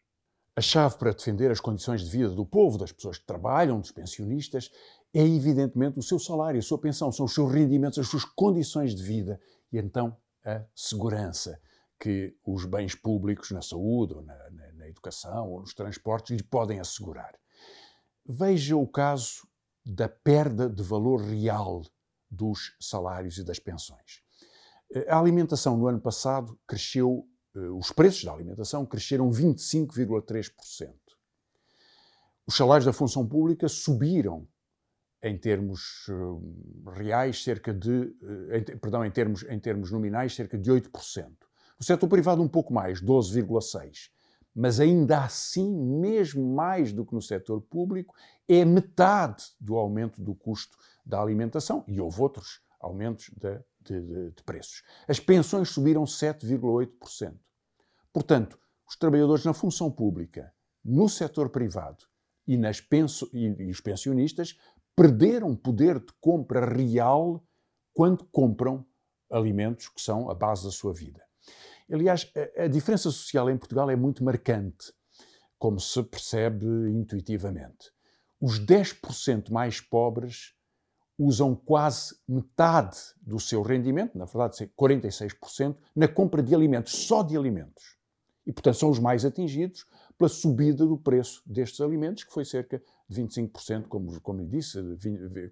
A 0.56 0.62
chave 0.62 0.96
para 0.96 1.12
defender 1.12 1.50
as 1.50 1.60
condições 1.60 2.02
de 2.02 2.10
vida 2.10 2.30
do 2.30 2.46
povo, 2.46 2.78
das 2.78 2.90
pessoas 2.90 3.18
que 3.18 3.26
trabalham, 3.26 3.78
dos 3.78 3.92
pensionistas, 3.92 4.70
é 5.12 5.22
evidentemente 5.22 5.98
o 5.98 6.02
seu 6.02 6.18
salário, 6.18 6.58
a 6.58 6.62
sua 6.62 6.78
pensão, 6.78 7.12
são 7.12 7.26
os 7.26 7.34
seus 7.34 7.52
rendimentos, 7.52 7.98
as 7.98 8.08
suas 8.08 8.24
condições 8.24 8.94
de 8.94 9.02
vida. 9.02 9.38
E 9.70 9.76
então 9.76 10.16
a 10.42 10.64
segurança 10.74 11.60
que 11.98 12.34
os 12.44 12.64
bens 12.64 12.94
públicos 12.94 13.50
na 13.50 13.60
saúde, 13.60 14.14
ou 14.14 14.22
na, 14.22 14.34
na, 14.50 14.65
na 14.86 14.90
educação, 14.90 15.50
ou 15.50 15.60
nos 15.60 15.74
transportes 15.74 16.36
lhe 16.36 16.42
podem 16.42 16.80
assegurar. 16.80 17.34
Veja 18.24 18.76
o 18.76 18.86
caso 18.86 19.46
da 19.84 20.08
perda 20.08 20.68
de 20.68 20.82
valor 20.82 21.20
real 21.20 21.82
dos 22.30 22.76
salários 22.80 23.38
e 23.38 23.44
das 23.44 23.58
pensões. 23.58 24.22
A 25.08 25.18
alimentação 25.18 25.76
no 25.76 25.86
ano 25.86 26.00
passado 26.00 26.58
cresceu, 26.66 27.28
eh, 27.54 27.58
os 27.58 27.92
preços 27.92 28.24
da 28.24 28.32
alimentação 28.32 28.86
cresceram 28.86 29.30
25,3%. 29.30 30.92
Os 32.46 32.56
salários 32.56 32.86
da 32.86 32.92
função 32.92 33.26
pública 33.26 33.68
subiram 33.68 34.48
em 35.22 35.36
termos 35.36 36.06
uh, 36.08 36.90
reais, 36.90 37.42
cerca 37.42 37.74
de, 37.74 38.14
em, 38.52 38.78
perdão, 38.78 39.04
em 39.04 39.10
termos, 39.10 39.42
em 39.44 39.58
termos 39.58 39.90
nominais, 39.90 40.34
cerca 40.34 40.56
de 40.56 40.70
8%. 40.70 41.26
No 41.78 41.84
setor 41.84 42.08
privado, 42.08 42.40
um 42.40 42.48
pouco 42.48 42.72
mais, 42.72 43.02
12,6%. 43.02 44.15
Mas 44.58 44.80
ainda 44.80 45.22
assim, 45.22 45.70
mesmo 45.70 46.42
mais 46.54 46.90
do 46.90 47.04
que 47.04 47.14
no 47.14 47.20
setor 47.20 47.60
público, 47.60 48.14
é 48.48 48.64
metade 48.64 49.44
do 49.60 49.76
aumento 49.76 50.22
do 50.22 50.34
custo 50.34 50.78
da 51.04 51.20
alimentação. 51.20 51.84
E 51.86 52.00
houve 52.00 52.22
outros 52.22 52.62
aumentos 52.80 53.30
de, 53.36 53.58
de, 53.82 54.00
de, 54.00 54.30
de 54.30 54.42
preços. 54.44 54.82
As 55.06 55.20
pensões 55.20 55.68
subiram 55.68 56.04
7,8%. 56.04 57.34
Portanto, 58.10 58.58
os 58.88 58.96
trabalhadores 58.96 59.44
na 59.44 59.52
função 59.52 59.90
pública, 59.90 60.50
no 60.82 61.06
setor 61.06 61.50
privado 61.50 62.06
e, 62.46 62.58
penso, 62.88 63.28
e, 63.34 63.44
e 63.44 63.70
os 63.70 63.82
pensionistas 63.82 64.56
perderam 64.94 65.54
poder 65.54 65.98
de 65.98 66.14
compra 66.18 66.64
real 66.64 67.44
quando 67.92 68.24
compram 68.24 68.86
alimentos 69.30 69.90
que 69.90 70.00
são 70.00 70.30
a 70.30 70.34
base 70.34 70.64
da 70.64 70.70
sua 70.70 70.94
vida. 70.94 71.25
Aliás, 71.90 72.30
a, 72.58 72.64
a 72.64 72.68
diferença 72.68 73.10
social 73.10 73.48
em 73.50 73.56
Portugal 73.56 73.90
é 73.90 73.96
muito 73.96 74.24
marcante, 74.24 74.92
como 75.58 75.80
se 75.80 76.02
percebe 76.02 76.66
intuitivamente. 76.90 77.92
Os 78.40 78.60
10% 78.60 79.50
mais 79.50 79.80
pobres 79.80 80.54
usam 81.18 81.54
quase 81.54 82.14
metade 82.28 82.98
do 83.22 83.40
seu 83.40 83.62
rendimento, 83.62 84.18
na 84.18 84.26
verdade 84.26 84.70
46%, 84.78 85.76
na 85.94 86.06
compra 86.06 86.42
de 86.42 86.54
alimentos, 86.54 86.92
só 86.92 87.22
de 87.22 87.36
alimentos. 87.36 87.96
E, 88.46 88.52
portanto, 88.52 88.76
são 88.76 88.90
os 88.90 88.98
mais 88.98 89.24
atingidos 89.24 89.86
pela 90.16 90.28
subida 90.28 90.86
do 90.86 90.96
preço 90.96 91.42
destes 91.44 91.80
alimentos, 91.80 92.22
que 92.22 92.32
foi 92.32 92.44
cerca 92.44 92.80
de 93.08 93.22
25%, 93.22 93.88
como, 93.88 94.20
como 94.20 94.46
disse, 94.46 94.78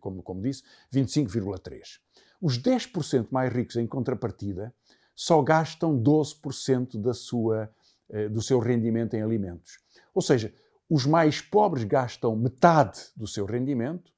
como, 0.01 0.23
como 0.23 0.43
disse 0.43 0.63
25,3%. 0.93 1.99
Os 2.41 2.59
10% 2.59 3.29
mais 3.31 3.53
ricos, 3.53 3.77
em 3.77 3.87
contrapartida, 3.87 4.73
só 5.15 5.41
gastam 5.43 5.97
12% 5.99 6.99
da 7.01 7.15
sua, 7.15 7.71
eh, 8.11 8.29
do 8.29 8.43
seu 8.43 8.59
rendimento 8.59 9.15
em 9.15 9.23
alimentos. 9.23 9.79
Ou 10.15 10.23
seja, 10.23 10.53
os 10.89 11.07
mais 11.07 11.41
pobres 11.41 11.85
gastam 11.85 12.37
metade 12.37 13.01
do 13.17 13.27
seu 13.27 13.47
rendimento, 13.47 14.13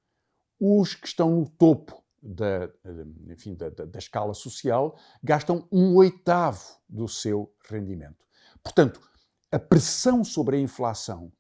os 0.59 0.95
que 0.95 1.07
estão 1.07 1.31
no 1.31 1.49
topo 1.49 2.03
da, 2.23 2.71
eh, 2.85 3.07
enfim, 3.29 3.55
da, 3.55 3.69
da, 3.69 3.85
da 3.85 3.99
escala 3.99 4.35
social 4.35 4.97
gastam 5.23 5.67
um 5.71 5.95
oitavo 5.95 6.63
do 6.89 7.07
seu 7.07 7.53
rendimento. 7.69 8.25
Portanto, 8.63 9.01
a 9.53 9.59
pressão 9.59 10.25
sobre 10.25 10.57
a 10.57 10.61
inflação 10.61 11.33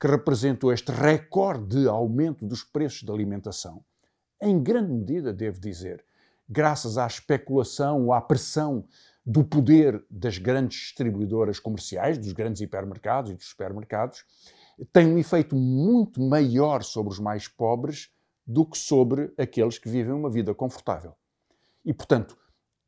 que 0.00 0.06
representou 0.06 0.72
este 0.72 0.90
recorde 0.90 1.82
de 1.82 1.88
aumento 1.88 2.44
dos 2.44 2.64
preços 2.64 3.02
da 3.02 3.12
alimentação, 3.12 3.84
em 4.40 4.60
grande 4.60 4.92
medida, 4.92 5.32
devo 5.32 5.60
dizer, 5.60 6.04
graças 6.52 6.98
à 6.98 7.06
especulação 7.06 8.04
ou 8.04 8.12
à 8.12 8.20
pressão 8.20 8.84
do 9.24 9.42
poder 9.42 10.04
das 10.10 10.36
grandes 10.36 10.78
distribuidoras 10.78 11.58
comerciais, 11.58 12.18
dos 12.18 12.32
grandes 12.32 12.60
hipermercados 12.60 13.30
e 13.30 13.34
dos 13.34 13.48
supermercados, 13.48 14.24
tem 14.92 15.06
um 15.06 15.16
efeito 15.16 15.56
muito 15.56 16.20
maior 16.20 16.82
sobre 16.82 17.12
os 17.12 17.18
mais 17.18 17.48
pobres 17.48 18.10
do 18.46 18.66
que 18.66 18.76
sobre 18.76 19.32
aqueles 19.38 19.78
que 19.78 19.88
vivem 19.88 20.12
uma 20.12 20.28
vida 20.28 20.54
confortável. 20.54 21.14
E, 21.84 21.94
portanto, 21.94 22.36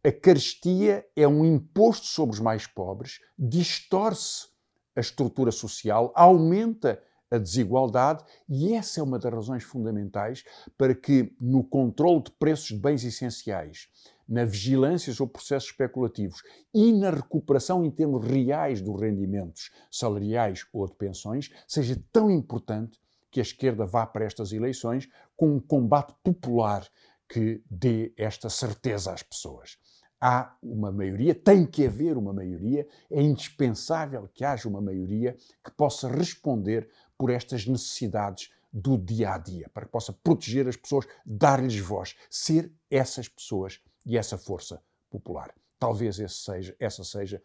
a 0.05 0.13
carestia 0.13 1.07
é 1.17 1.27
um 1.27 1.45
imposto 1.45 2.07
sobre 2.07 2.35
os 2.35 2.41
mais 2.41 2.67
pobres, 2.67 3.21
distorce 3.39 4.49
a 4.95 5.01
estrutura 5.01 5.51
social, 5.51 6.13
aumenta 6.15 7.03
a 7.35 7.39
desigualdade 7.39 8.25
e 8.49 8.75
essa 8.75 9.01
é 9.01 9.03
uma 9.03 9.19
das 9.19 9.33
razões 9.33 9.63
fundamentais 9.63 10.45
para 10.77 10.95
que 10.95 11.35
no 11.41 11.65
controle 11.65 12.23
de 12.23 12.31
preços 12.33 12.69
de 12.69 12.79
bens 12.79 13.05
essenciais, 13.05 13.89
na 14.29 14.45
vigilância 14.45 15.13
sobre 15.13 15.35
processos 15.35 15.71
especulativos 15.71 16.43
e 16.73 16.93
na 16.93 17.11
recuperação 17.11 17.85
em 17.85 17.91
termos 17.91 18.25
reais 18.25 18.81
dos 18.81 19.01
rendimentos 19.01 19.71
salariais 19.91 20.67
ou 20.73 20.87
de 20.87 20.95
pensões, 20.95 21.51
seja 21.69 22.01
tão 22.13 22.31
importante 22.31 22.99
que 23.31 23.41
a 23.41 23.43
esquerda 23.43 23.85
vá 23.85 24.07
para 24.07 24.25
estas 24.25 24.53
eleições 24.53 25.09
com 25.37 25.57
um 25.57 25.61
combate 25.61 26.15
popular 26.23 26.87
que 27.29 27.63
dê 27.69 28.13
esta 28.17 28.49
certeza 28.49 29.13
às 29.13 29.23
pessoas. 29.23 29.77
Há 30.21 30.57
uma 30.63 30.91
maioria, 30.91 31.35
tem 31.35 31.67
que 31.67 31.85
haver 31.85 32.17
uma 32.17 32.33
maioria, 32.33 32.87
é 33.11 33.21
indispensável 33.21 34.29
que 34.33 34.45
haja 34.45 34.69
uma 34.69 34.81
maioria 34.81 35.37
que 35.63 35.71
possa 35.73 36.09
responder 36.09 36.89
por 37.19 37.31
estas 37.31 37.67
necessidades 37.67 38.51
do 38.73 38.99
dia 38.99 39.35
a 39.35 39.39
dia, 39.39 39.71
para 39.73 39.87
que 39.87 39.93
possa 39.93 40.13
proteger 40.13 40.67
as 40.67 40.77
pessoas, 40.77 41.07
dar-lhes 41.25 41.79
voz, 41.79 42.17
ser 42.29 42.73
essas 42.91 43.29
pessoas 43.29 43.81
e 44.05 44.19
essa 44.19 44.37
força 44.37 44.83
popular. 45.09 45.55
Talvez 45.79 46.17
seja, 46.33 46.75
essa 46.81 47.05
seja 47.05 47.41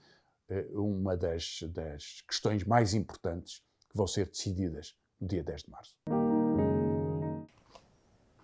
uh, 0.50 0.84
uma 0.84 1.16
das, 1.16 1.60
das 1.70 2.22
questões 2.28 2.64
mais 2.64 2.96
importantes 2.96 3.62
que 3.90 3.96
vão 3.96 4.08
ser 4.08 4.28
decididas 4.28 4.96
no 5.22 5.28
dia 5.28 5.44
10 5.44 5.64
de 5.64 5.70
março. 5.70 5.96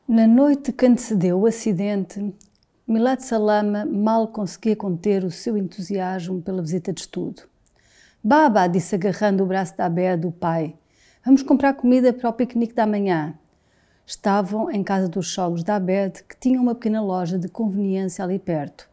Na 0.08 0.28
noite 0.28 0.72
que 0.72 0.86
antecedeu 0.86 1.40
o 1.40 1.48
acidente, 1.48 2.36
Milad 2.88 3.22
Salama 3.22 3.84
mal 3.84 4.28
conseguia 4.28 4.76
conter 4.76 5.24
o 5.24 5.32
seu 5.32 5.58
entusiasmo 5.58 6.40
pela 6.40 6.62
visita 6.62 6.94
de 6.94 7.02
estudo. 7.02 7.42
Baba, 8.24 8.68
disse 8.68 8.94
agarrando 8.94 9.44
o 9.44 9.48
braço 9.48 9.76
da 9.76 9.86
Abed, 9.86 10.28
o 10.28 10.32
pai, 10.32 10.76
vamos 11.26 11.42
comprar 11.42 11.74
comida 11.74 12.14
para 12.14 12.30
o 12.30 12.34
piquenique 12.34 12.76
da 12.76 12.86
manhã. 12.86 13.34
Estavam 14.06 14.70
em 14.70 14.84
casa 14.84 15.10
dos 15.10 15.34
sogros 15.34 15.64
da 15.64 15.78
Abed, 15.78 16.24
que 16.24 16.38
tinham 16.40 16.62
uma 16.62 16.76
pequena 16.76 17.02
loja 17.02 17.40
de 17.40 17.50
conveniência 17.50 18.24
ali 18.24 18.38
perto. 18.38 18.88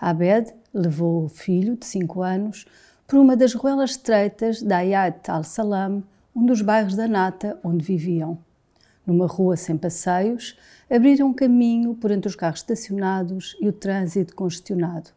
A 0.00 0.08
Abed 0.08 0.54
levou 0.72 1.24
o 1.24 1.28
filho, 1.28 1.76
de 1.76 1.84
cinco 1.84 2.22
anos, 2.22 2.64
por 3.06 3.18
uma 3.18 3.36
das 3.36 3.52
ruelas 3.52 3.90
estreitas 3.90 4.62
da 4.62 4.78
Ayat 4.78 5.30
al-Salam, 5.30 6.02
um 6.34 6.46
dos 6.46 6.62
bairros 6.62 6.96
da 6.96 7.06
Nata 7.06 7.60
onde 7.62 7.84
viviam. 7.84 8.38
Numa 9.06 9.26
rua 9.26 9.54
sem 9.54 9.76
passeios, 9.76 10.58
abriram 10.90 11.34
caminho 11.34 11.94
por 11.94 12.10
entre 12.10 12.28
os 12.28 12.34
carros 12.34 12.60
estacionados 12.60 13.54
e 13.60 13.68
o 13.68 13.72
trânsito 13.72 14.34
congestionado. 14.34 15.10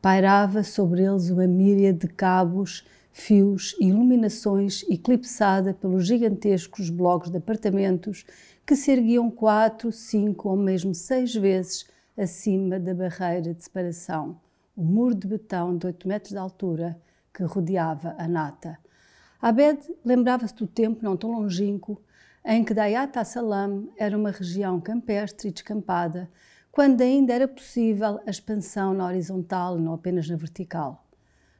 Pairava 0.00 0.62
sobre 0.62 1.02
eles 1.02 1.28
uma 1.28 1.46
míria 1.46 1.92
de 1.92 2.06
cabos, 2.06 2.84
fios 3.12 3.76
e 3.78 3.88
iluminações 3.88 4.84
eclipsada 4.88 5.74
pelos 5.74 6.06
gigantescos 6.06 6.88
blocos 6.88 7.30
de 7.30 7.36
apartamentos 7.36 8.24
que 8.66 8.74
se 8.74 8.90
erguiam 8.90 9.30
quatro, 9.30 9.92
cinco 9.92 10.48
ou 10.48 10.56
mesmo 10.56 10.94
seis 10.94 11.34
vezes 11.34 11.86
acima 12.16 12.80
da 12.80 12.94
barreira 12.94 13.54
de 13.54 13.62
separação, 13.62 14.40
o 14.76 14.82
muro 14.82 15.14
de 15.14 15.26
betão 15.26 15.76
de 15.76 15.86
oito 15.86 16.08
metros 16.08 16.32
de 16.32 16.38
altura 16.38 16.98
que 17.32 17.42
rodeava 17.42 18.14
a 18.18 18.26
nata. 18.26 18.78
Abed 19.40 19.80
lembrava-se 20.04 20.54
do 20.54 20.66
tempo 20.66 21.02
não 21.02 21.16
tão 21.16 21.32
longínquo 21.32 22.00
em 22.44 22.64
que 22.64 22.74
Dayat 22.74 23.16
Salam 23.24 23.88
era 23.96 24.16
uma 24.16 24.30
região 24.30 24.80
campestre 24.80 25.48
e 25.48 25.52
descampada, 25.52 26.30
quando 26.70 27.02
ainda 27.02 27.32
era 27.32 27.46
possível 27.46 28.20
a 28.26 28.30
expansão 28.30 28.94
na 28.94 29.06
horizontal 29.06 29.78
e 29.78 29.80
não 29.80 29.92
apenas 29.92 30.28
na 30.28 30.36
vertical. 30.36 31.06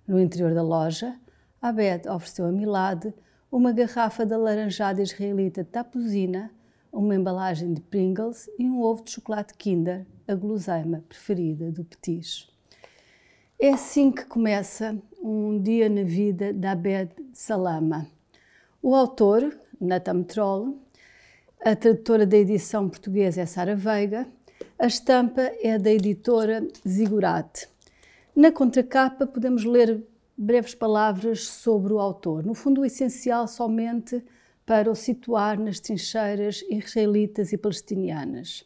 No 0.06 0.18
interior 0.18 0.54
da 0.54 0.62
loja, 0.62 1.14
Abed 1.62 2.08
ofereceu 2.08 2.46
a 2.46 2.50
Milad 2.50 3.14
uma 3.48 3.70
garrafa 3.70 4.26
de 4.26 4.34
alaranjada 4.34 5.00
israelita 5.00 5.62
tapuzina, 5.62 6.50
uma 6.92 7.14
embalagem 7.14 7.72
de 7.72 7.80
Pringles 7.80 8.50
e 8.58 8.64
um 8.64 8.80
ovo 8.82 9.04
de 9.04 9.12
chocolate 9.12 9.54
Kinder, 9.54 10.04
a 10.26 10.34
guloseima 10.34 11.04
preferida 11.08 11.70
do 11.70 11.84
Petis. 11.84 12.50
É 13.60 13.68
assim 13.68 14.10
que 14.10 14.24
começa 14.24 14.98
um 15.22 15.56
dia 15.62 15.88
na 15.88 16.02
vida 16.02 16.52
de 16.52 16.66
Abed 16.66 17.12
Salama. 17.32 18.08
O 18.82 18.96
autor, 18.96 19.56
Natam 19.80 20.24
Troll. 20.24 20.76
A 21.64 21.76
tradutora 21.76 22.26
da 22.26 22.36
edição 22.36 22.88
portuguesa 22.88 23.40
é 23.40 23.46
Sara 23.46 23.76
Veiga. 23.76 24.26
A 24.76 24.88
estampa 24.88 25.42
é 25.62 25.78
da 25.78 25.92
editora 25.92 26.66
Zigurate. 26.86 27.68
Na 28.34 28.50
contracapa 28.50 29.28
podemos 29.28 29.62
ler 29.62 30.04
breves 30.42 30.74
palavras 30.74 31.46
sobre 31.46 31.92
o 31.92 32.00
autor. 32.00 32.44
No 32.44 32.52
fundo, 32.52 32.80
o 32.80 32.84
essencial 32.84 33.46
somente 33.46 34.22
para 34.66 34.90
o 34.90 34.94
situar 34.94 35.58
nas 35.58 35.78
trincheiras 35.78 36.64
israelitas 36.68 37.52
e 37.52 37.56
palestinianas. 37.56 38.64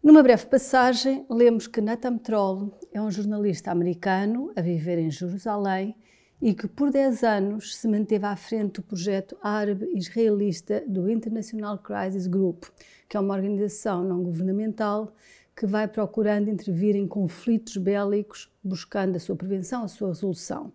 Numa 0.00 0.22
breve 0.22 0.46
passagem, 0.46 1.26
lemos 1.28 1.66
que 1.66 1.80
Natam 1.80 2.16
Troll 2.16 2.78
é 2.92 3.02
um 3.02 3.10
jornalista 3.10 3.72
americano 3.72 4.52
a 4.54 4.60
viver 4.60 4.98
em 4.98 5.10
Jerusalém 5.10 5.96
e 6.40 6.54
que 6.54 6.68
por 6.68 6.90
10 6.92 7.24
anos 7.24 7.76
se 7.76 7.88
manteve 7.88 8.26
à 8.26 8.36
frente 8.36 8.74
do 8.74 8.82
projeto 8.82 9.36
árabe-israelista 9.42 10.84
do 10.86 11.10
International 11.10 11.76
Crisis 11.78 12.28
Group, 12.28 12.66
que 13.08 13.16
é 13.16 13.20
uma 13.20 13.34
organização 13.34 14.04
não 14.04 14.22
governamental 14.22 15.12
que 15.56 15.66
vai 15.66 15.88
procurando 15.88 16.50
intervir 16.50 16.94
em 16.94 17.08
conflitos 17.08 17.76
bélicos, 17.78 18.52
buscando 18.62 19.16
a 19.16 19.20
sua 19.20 19.34
prevenção, 19.34 19.84
a 19.84 19.88
sua 19.88 20.08
resolução. 20.08 20.72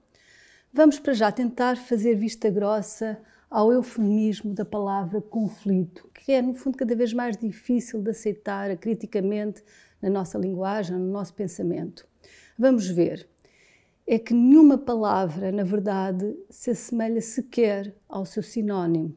Vamos 0.71 0.99
para 0.99 1.13
já 1.13 1.31
tentar 1.31 1.77
fazer 1.77 2.15
vista 2.15 2.47
grossa 2.49 3.19
ao 3.49 3.73
eufemismo 3.73 4.53
da 4.53 4.63
palavra 4.63 5.19
conflito, 5.19 6.07
que 6.13 6.31
é, 6.31 6.43
no 6.43 6.53
fundo, 6.53 6.77
cada 6.77 6.95
vez 6.95 7.11
mais 7.11 7.35
difícil 7.35 8.01
de 8.03 8.11
aceitar 8.11 8.77
criticamente 8.77 9.63
na 9.99 10.11
nossa 10.11 10.37
linguagem, 10.37 10.95
no 10.95 11.11
nosso 11.11 11.33
pensamento. 11.33 12.07
Vamos 12.57 12.87
ver 12.87 13.27
é 14.05 14.17
que 14.17 14.33
nenhuma 14.33 14.75
palavra, 14.75 15.51
na 15.51 15.63
verdade, 15.63 16.35
se 16.49 16.71
assemelha 16.71 17.21
sequer 17.21 17.95
ao 18.07 18.25
seu 18.25 18.41
sinónimo. 18.41 19.15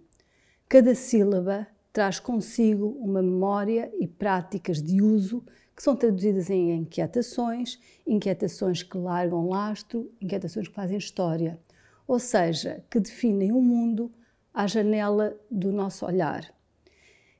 Cada 0.68 0.94
sílaba 0.94 1.66
traz 1.92 2.18
consigo 2.18 2.88
uma 3.00 3.22
memória 3.22 3.90
e 3.98 4.06
práticas 4.06 4.82
de 4.82 5.00
uso 5.02 5.44
que 5.74 5.82
são 5.82 5.96
traduzidas 5.96 6.50
em 6.50 6.72
inquietações, 6.76 7.80
inquietações 8.06 8.82
que 8.82 8.96
largam 8.96 9.48
lastro, 9.48 10.12
inquietações 10.20 10.68
que 10.68 10.74
fazem 10.74 10.98
história, 10.98 11.58
ou 12.06 12.18
seja, 12.18 12.84
que 12.90 13.00
definem 13.00 13.52
o 13.52 13.58
um 13.58 13.62
mundo 13.62 14.12
à 14.52 14.66
janela 14.66 15.36
do 15.50 15.72
nosso 15.72 16.04
olhar. 16.04 16.52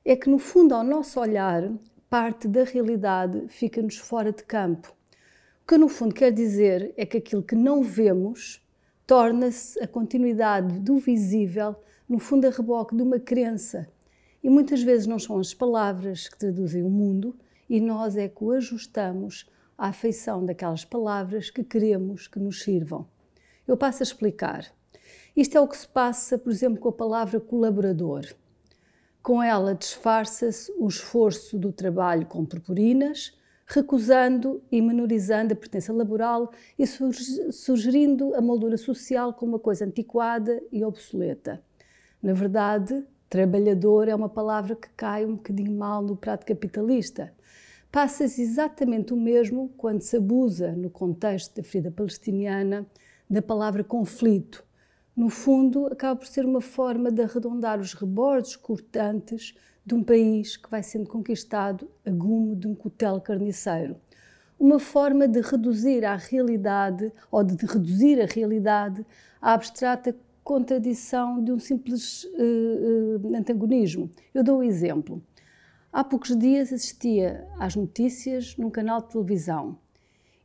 É 0.03 0.15
que, 0.15 0.29
no 0.29 0.39
fundo, 0.39 0.73
ao 0.73 0.83
nosso 0.83 1.19
olhar, 1.19 1.71
parte 2.09 2.47
da 2.47 2.63
realidade 2.63 3.47
fica-nos 3.47 3.97
fora 3.97 4.31
de 4.31 4.43
campo 4.43 4.93
o 5.63 5.65
que 5.65 5.77
no 5.77 5.87
fundo 5.87 6.13
quer 6.13 6.29
dizer 6.29 6.93
é 6.97 7.05
que 7.05 7.15
aquilo 7.15 7.41
que 7.41 7.55
não 7.55 7.81
vemos 7.81 8.61
torna-se 9.07 9.79
a 9.81 9.87
continuidade 9.87 10.77
do 10.77 10.97
visível, 10.97 11.73
no 12.07 12.19
fundo 12.19 12.45
a 12.45 12.49
reboque 12.49 12.93
de 12.93 13.01
uma 13.01 13.17
crença. 13.17 13.87
E 14.43 14.49
muitas 14.49 14.83
vezes 14.83 15.07
não 15.07 15.17
são 15.17 15.39
as 15.39 15.53
palavras 15.53 16.27
que 16.27 16.37
traduzem 16.37 16.83
o 16.83 16.89
mundo 16.89 17.33
e 17.69 17.79
nós 17.79 18.17
é 18.17 18.27
que 18.27 18.43
o 18.43 18.51
ajustamos 18.51 19.49
à 19.77 19.87
afeição 19.87 20.45
daquelas 20.45 20.85
palavras 20.85 21.49
que 21.49 21.63
queremos 21.63 22.27
que 22.27 22.39
nos 22.39 22.61
sirvam. 22.63 23.07
Eu 23.67 23.77
passo 23.77 24.03
a 24.03 24.05
explicar. 24.05 24.65
Isto 25.35 25.57
é 25.57 25.61
o 25.61 25.67
que 25.67 25.77
se 25.77 25.87
passa, 25.87 26.37
por 26.37 26.51
exemplo, 26.51 26.79
com 26.79 26.89
a 26.89 26.93
palavra 26.93 27.39
colaborador. 27.39 28.25
Com 29.21 29.41
ela 29.41 29.73
disfarça-se 29.73 30.71
o 30.77 30.87
esforço 30.87 31.57
do 31.57 31.71
trabalho 31.71 32.25
com 32.25 32.45
purpurinas, 32.45 33.37
recusando 33.65 34.61
e 34.71 34.81
menorizando 34.81 35.53
a 35.53 35.55
pertença 35.55 35.93
laboral 35.93 36.51
e 36.77 36.85
sugerindo 36.85 38.35
a 38.35 38.41
moldura 38.41 38.77
social 38.77 39.33
como 39.33 39.53
uma 39.53 39.59
coisa 39.59 39.85
antiquada 39.85 40.61
e 40.71 40.83
obsoleta. 40.83 41.63
Na 42.21 42.33
verdade, 42.33 43.03
trabalhador 43.33 44.07
é 44.07 44.13
uma 44.13 44.29
palavra 44.29 44.75
que 44.75 44.89
cai 44.89 45.25
um 45.25 45.33
bocadinho 45.33 45.71
mal 45.71 46.03
no 46.03 46.15
prato 46.15 46.45
capitalista. 46.45 47.33
Passa-se 47.91 48.43
exatamente 48.43 49.11
o 49.11 49.17
mesmo 49.17 49.73
quando 49.75 50.03
se 50.03 50.17
abusa, 50.17 50.73
no 50.73 50.87
contexto 50.87 51.55
da 51.55 51.63
ferida 51.63 51.89
palestiniana, 51.89 52.85
da 53.27 53.41
palavra 53.41 53.83
conflito. 53.83 54.63
No 55.15 55.31
fundo, 55.31 55.87
acaba 55.87 56.15
por 56.15 56.27
ser 56.27 56.45
uma 56.45 56.61
forma 56.61 57.11
de 57.11 57.23
arredondar 57.23 57.79
os 57.79 57.95
rebordos 57.95 58.55
cortantes 58.55 59.55
de 59.83 59.95
um 59.95 60.03
país 60.03 60.55
que 60.55 60.69
vai 60.69 60.83
sendo 60.83 61.09
conquistado 61.09 61.89
a 62.05 62.11
gume 62.11 62.55
de 62.55 62.67
um 62.67 62.75
cutel 62.75 63.19
carniceiro. 63.19 63.95
Uma 64.59 64.77
forma 64.77 65.27
de 65.27 65.41
reduzir 65.41 66.05
a 66.05 66.15
realidade, 66.15 67.11
ou 67.31 67.43
de 67.43 67.65
reduzir 67.65 68.21
a 68.21 68.27
realidade 68.27 69.03
à 69.41 69.53
abstrata 69.53 70.15
contradição 70.43 71.43
de 71.43 71.51
um 71.51 71.59
simples 71.59 72.25
uh, 72.25 73.27
uh, 73.27 73.35
antagonismo. 73.35 74.09
Eu 74.33 74.43
dou 74.43 74.59
um 74.59 74.63
exemplo. 74.63 75.21
Há 75.91 76.03
poucos 76.03 76.35
dias 76.35 76.73
assistia 76.73 77.47
às 77.59 77.75
notícias 77.75 78.57
num 78.57 78.69
canal 78.69 79.01
de 79.01 79.09
televisão 79.09 79.77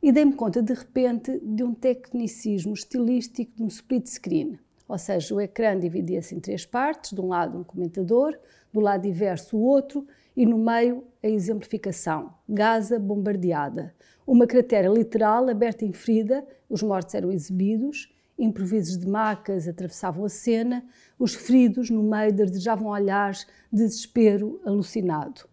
e 0.01 0.11
dei-me 0.11 0.33
conta 0.33 0.61
de 0.61 0.73
repente 0.73 1.39
de 1.43 1.63
um 1.63 1.73
tecnicismo 1.73 2.73
estilístico 2.73 3.51
de 3.55 3.63
um 3.63 3.67
split 3.67 4.07
screen. 4.07 4.59
Ou 4.87 4.97
seja, 4.97 5.35
o 5.35 5.41
ecrã 5.41 5.77
dividia-se 5.77 6.33
em 6.33 6.39
três 6.39 6.65
partes: 6.65 7.11
de 7.11 7.21
um 7.21 7.27
lado 7.27 7.57
um 7.57 7.63
comentador, 7.63 8.37
do 8.73 8.79
lado 8.79 9.03
diverso 9.03 9.57
o 9.57 9.61
outro 9.61 10.07
e 10.35 10.45
no 10.45 10.57
meio 10.57 11.03
a 11.21 11.27
exemplificação: 11.27 12.33
Gaza 12.47 12.97
bombardeada. 12.97 13.93
Uma 14.25 14.47
cratera 14.47 14.87
literal 14.87 15.49
aberta 15.49 15.83
em 15.83 15.91
ferida, 15.91 16.45
os 16.69 16.81
mortos 16.81 17.13
eram 17.15 17.31
exibidos, 17.31 18.13
improvisos 18.39 18.97
de 18.97 19.07
macas 19.07 19.67
atravessavam 19.67 20.25
a 20.25 20.29
cena, 20.29 20.83
os 21.17 21.35
feridos 21.35 21.89
no 21.89 22.01
meio 22.01 22.33
desejavam 22.33 22.87
olhares 22.87 23.45
de 23.71 23.83
desespero 23.83 24.59
alucinado. 24.65 25.47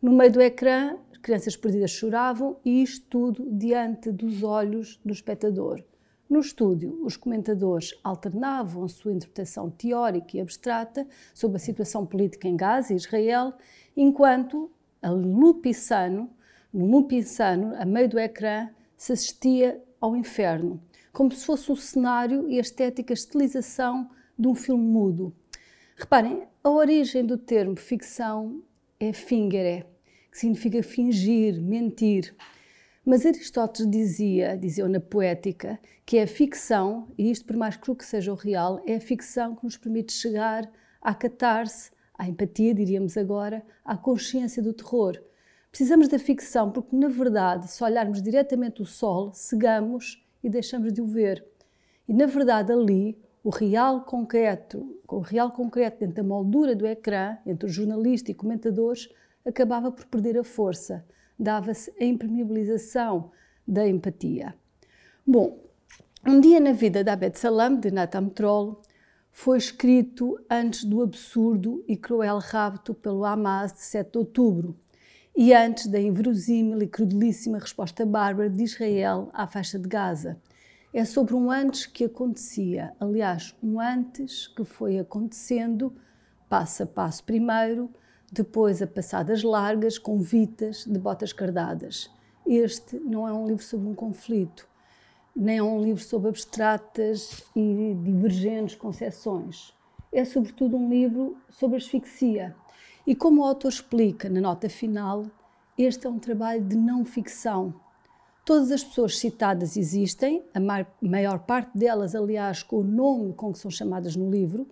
No 0.00 0.12
meio 0.12 0.32
do 0.32 0.40
ecrã 0.40 0.96
crianças 1.28 1.56
perdidas 1.56 1.90
choravam 1.90 2.56
e 2.64 2.82
isto 2.82 3.06
tudo 3.10 3.50
diante 3.50 4.10
dos 4.10 4.42
olhos 4.42 4.98
do 5.04 5.12
espectador. 5.12 5.82
No 6.28 6.40
estúdio, 6.40 7.00
os 7.04 7.16
comentadores 7.16 7.92
alternavam 8.04 8.84
a 8.84 8.88
sua 8.88 9.12
interpretação 9.12 9.70
teórica 9.70 10.36
e 10.36 10.40
abstrata 10.40 11.06
sobre 11.34 11.56
a 11.56 11.60
situação 11.60 12.04
política 12.04 12.46
em 12.46 12.56
Gaza 12.56 12.92
e 12.92 12.96
Israel, 12.96 13.54
enquanto 13.96 14.70
a 15.02 15.10
Lupissano, 15.10 16.30
no 16.72 16.86
Lupissano, 16.86 17.74
a 17.76 17.84
meio 17.84 18.08
do 18.08 18.18
ecrã, 18.18 18.68
se 18.96 19.12
assistia 19.12 19.82
ao 20.00 20.14
inferno, 20.14 20.80
como 21.12 21.32
se 21.32 21.44
fosse 21.44 21.70
um 21.70 21.76
cenário 21.76 22.48
e 22.48 22.58
a 22.58 22.60
estética 22.60 23.12
estilização 23.12 24.10
de 24.38 24.48
um 24.48 24.54
filme 24.54 24.84
mudo. 24.84 25.34
Reparem, 25.96 26.44
a 26.62 26.70
origem 26.70 27.26
do 27.26 27.36
termo 27.36 27.76
ficção 27.76 28.62
é 29.00 29.12
fingere, 29.12 29.84
que 30.30 30.38
significa 30.38 30.82
fingir, 30.82 31.60
mentir. 31.60 32.34
Mas 33.04 33.24
Aristóteles 33.24 33.90
dizia, 33.90 34.56
dizia 34.56 34.88
na 34.88 35.00
poética, 35.00 35.80
que 36.04 36.18
é 36.18 36.22
a 36.22 36.26
ficção, 36.26 37.08
e 37.16 37.30
isto 37.30 37.44
por 37.46 37.56
mais 37.56 37.76
cru 37.76 37.96
que 37.96 38.04
seja 38.04 38.32
o 38.32 38.36
real, 38.36 38.82
é 38.86 38.96
a 38.96 39.00
ficção 39.00 39.56
que 39.56 39.64
nos 39.64 39.76
permite 39.76 40.12
chegar 40.12 40.70
à 41.00 41.14
catarse, 41.14 41.90
à 42.16 42.28
empatia, 42.28 42.74
diríamos 42.74 43.16
agora, 43.16 43.64
à 43.84 43.96
consciência 43.96 44.62
do 44.62 44.72
terror. 44.72 45.18
Precisamos 45.70 46.08
da 46.08 46.18
ficção 46.18 46.70
porque, 46.70 46.94
na 46.94 47.08
verdade, 47.08 47.70
se 47.70 47.82
olharmos 47.82 48.22
diretamente 48.22 48.82
o 48.82 48.86
sol, 48.86 49.32
cegamos 49.32 50.24
e 50.48 50.50
deixamos 50.50 50.92
de 50.92 51.00
o 51.00 51.06
ver. 51.06 51.44
E, 52.08 52.12
na 52.12 52.26
verdade, 52.26 52.72
ali, 52.72 53.16
o 53.44 53.50
real 53.50 54.00
concreto, 54.02 54.98
o 55.06 55.20
real 55.20 55.52
concreto 55.52 56.00
dentro 56.00 56.16
da 56.16 56.22
moldura 56.22 56.74
do 56.74 56.86
ecrã, 56.86 57.36
entre 57.46 57.68
o 57.68 57.72
jornalista 57.72 58.30
e 58.30 58.34
comentadores, 58.34 59.08
acabava 59.46 59.92
por 59.92 60.06
perder 60.06 60.38
a 60.38 60.44
força 60.44 61.04
dava-se 61.38 61.94
a 62.00 62.04
impermeabilização 62.04 63.30
da 63.66 63.86
empatia. 63.86 64.54
Bom, 65.24 65.62
um 66.26 66.40
dia 66.40 66.58
na 66.58 66.72
vida 66.72 67.04
da 67.04 67.12
Abed 67.12 67.38
Salam, 67.38 67.78
de 67.78 67.90
Natam 67.90 68.28
Troll, 68.28 68.82
foi 69.30 69.58
escrito 69.58 70.36
antes 70.50 70.82
do 70.82 71.00
absurdo 71.00 71.84
e 71.86 71.96
cruel 71.96 72.38
rapto 72.38 72.92
pelo 72.92 73.24
Hamas 73.24 73.72
de 73.72 73.82
7 73.82 74.10
de 74.10 74.18
outubro 74.18 74.76
e 75.40 75.54
antes 75.54 75.86
da 75.86 76.00
inverosímil 76.00 76.82
e 76.82 76.88
crudelíssima 76.88 77.60
resposta 77.60 78.04
bárbara 78.04 78.50
de 78.50 78.64
Israel 78.64 79.30
à 79.32 79.46
faixa 79.46 79.78
de 79.78 79.88
Gaza. 79.88 80.36
É 80.92 81.04
sobre 81.04 81.32
um 81.32 81.48
antes 81.48 81.86
que 81.86 82.06
acontecia, 82.06 82.92
aliás, 82.98 83.54
um 83.62 83.78
antes 83.78 84.48
que 84.48 84.64
foi 84.64 84.98
acontecendo, 84.98 85.94
passo 86.48 86.82
a 86.82 86.86
passo 86.86 87.22
primeiro, 87.22 87.88
depois 88.32 88.82
a 88.82 88.86
passadas 88.88 89.44
largas, 89.44 89.96
convitas, 89.96 90.84
de 90.84 90.98
botas 90.98 91.32
cardadas. 91.32 92.10
Este 92.44 92.96
não 92.98 93.28
é 93.28 93.32
um 93.32 93.46
livro 93.46 93.62
sobre 93.62 93.86
um 93.86 93.94
conflito, 93.94 94.68
nem 95.36 95.58
é 95.58 95.62
um 95.62 95.80
livro 95.80 96.02
sobre 96.02 96.30
abstratas 96.30 97.44
e 97.54 97.96
divergentes 98.02 98.74
concepções. 98.74 99.72
É, 100.12 100.24
sobretudo, 100.24 100.76
um 100.76 100.90
livro 100.90 101.36
sobre 101.48 101.76
asfixia. 101.76 102.56
E 103.08 103.16
como 103.16 103.40
o 103.40 103.44
autor 103.44 103.70
explica 103.70 104.28
na 104.28 104.40
nota 104.40 104.68
final, 104.68 105.24
este 105.78 106.06
é 106.06 106.10
um 106.10 106.18
trabalho 106.18 106.62
de 106.62 106.76
não 106.76 107.04
ficção. 107.04 107.74
Todas 108.44 108.70
as 108.70 108.84
pessoas 108.84 109.18
citadas 109.18 109.76
existem, 109.76 110.44
a 110.54 110.60
maior 111.00 111.38
parte 111.40 111.76
delas, 111.76 112.14
aliás, 112.14 112.62
com 112.62 112.76
o 112.76 112.84
nome 112.84 113.32
com 113.32 113.50
que 113.50 113.58
são 113.58 113.70
chamadas 113.70 114.14
no 114.14 114.30
livro. 114.30 114.68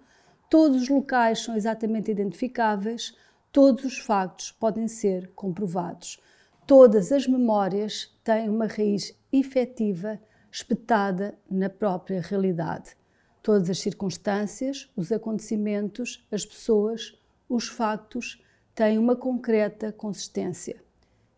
Todos 0.50 0.82
os 0.82 0.88
locais 0.88 1.40
são 1.40 1.56
exatamente 1.56 2.10
identificáveis, 2.10 3.14
Todos 3.56 3.84
os 3.84 3.96
factos 3.96 4.52
podem 4.52 4.86
ser 4.86 5.30
comprovados. 5.34 6.20
Todas 6.66 7.10
as 7.10 7.26
memórias 7.26 8.14
têm 8.22 8.50
uma 8.50 8.66
raiz 8.66 9.18
efetiva 9.32 10.20
espetada 10.52 11.38
na 11.50 11.70
própria 11.70 12.20
realidade. 12.20 12.94
Todas 13.42 13.70
as 13.70 13.78
circunstâncias, 13.78 14.92
os 14.94 15.10
acontecimentos, 15.10 16.22
as 16.30 16.44
pessoas, 16.44 17.18
os 17.48 17.68
factos 17.68 18.42
têm 18.74 18.98
uma 18.98 19.16
concreta 19.16 19.92
consistência. 19.92 20.82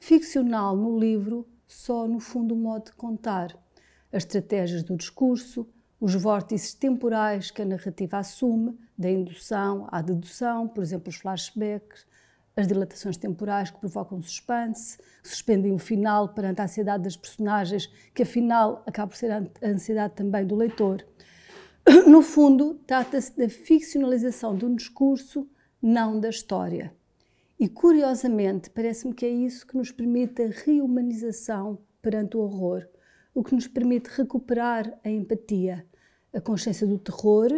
Ficcional 0.00 0.76
no 0.76 0.98
livro, 0.98 1.46
só 1.66 2.06
no 2.06 2.20
fundo 2.20 2.54
o 2.54 2.58
modo 2.58 2.86
de 2.86 2.92
contar. 2.92 3.56
As 4.12 4.22
estratégias 4.22 4.82
do 4.82 4.96
discurso, 4.96 5.68
os 6.00 6.14
vórtices 6.14 6.72
temporais 6.74 7.50
que 7.50 7.62
a 7.62 7.64
narrativa 7.64 8.18
assume, 8.18 8.78
da 8.96 9.10
indução 9.10 9.86
à 9.90 10.00
dedução, 10.00 10.66
por 10.66 10.82
exemplo, 10.82 11.08
os 11.08 11.16
flashbacks, 11.16 12.06
as 12.56 12.66
dilatações 12.66 13.16
temporais 13.16 13.70
que 13.70 13.78
provocam 13.78 14.20
suspense, 14.20 14.98
suspendem 15.22 15.72
o 15.72 15.78
final 15.78 16.30
perante 16.30 16.60
a 16.60 16.64
ansiedade 16.64 17.04
das 17.04 17.16
personagens, 17.16 17.86
que 18.12 18.22
afinal 18.22 18.82
acaba 18.84 19.08
por 19.08 19.16
ser 19.16 19.30
a 19.30 19.44
ansiedade 19.62 20.14
também 20.14 20.44
do 20.44 20.56
leitor. 20.56 21.06
No 22.06 22.20
fundo, 22.20 22.74
trata-se 22.86 23.36
da 23.36 23.48
ficcionalização 23.48 24.56
de 24.56 24.64
um 24.66 24.74
discurso, 24.74 25.48
não 25.80 26.18
da 26.18 26.28
história. 26.28 26.92
E 27.58 27.68
curiosamente, 27.68 28.70
parece-me 28.70 29.14
que 29.14 29.26
é 29.26 29.30
isso 29.30 29.66
que 29.66 29.76
nos 29.76 29.90
permite 29.90 30.42
a 30.42 30.48
reumanização 30.48 31.78
perante 32.00 32.36
o 32.36 32.40
horror, 32.40 32.86
o 33.34 33.42
que 33.42 33.54
nos 33.54 33.66
permite 33.66 34.08
recuperar 34.10 34.98
a 35.04 35.10
empatia, 35.10 35.84
a 36.32 36.40
consciência 36.40 36.86
do 36.86 36.98
terror, 36.98 37.50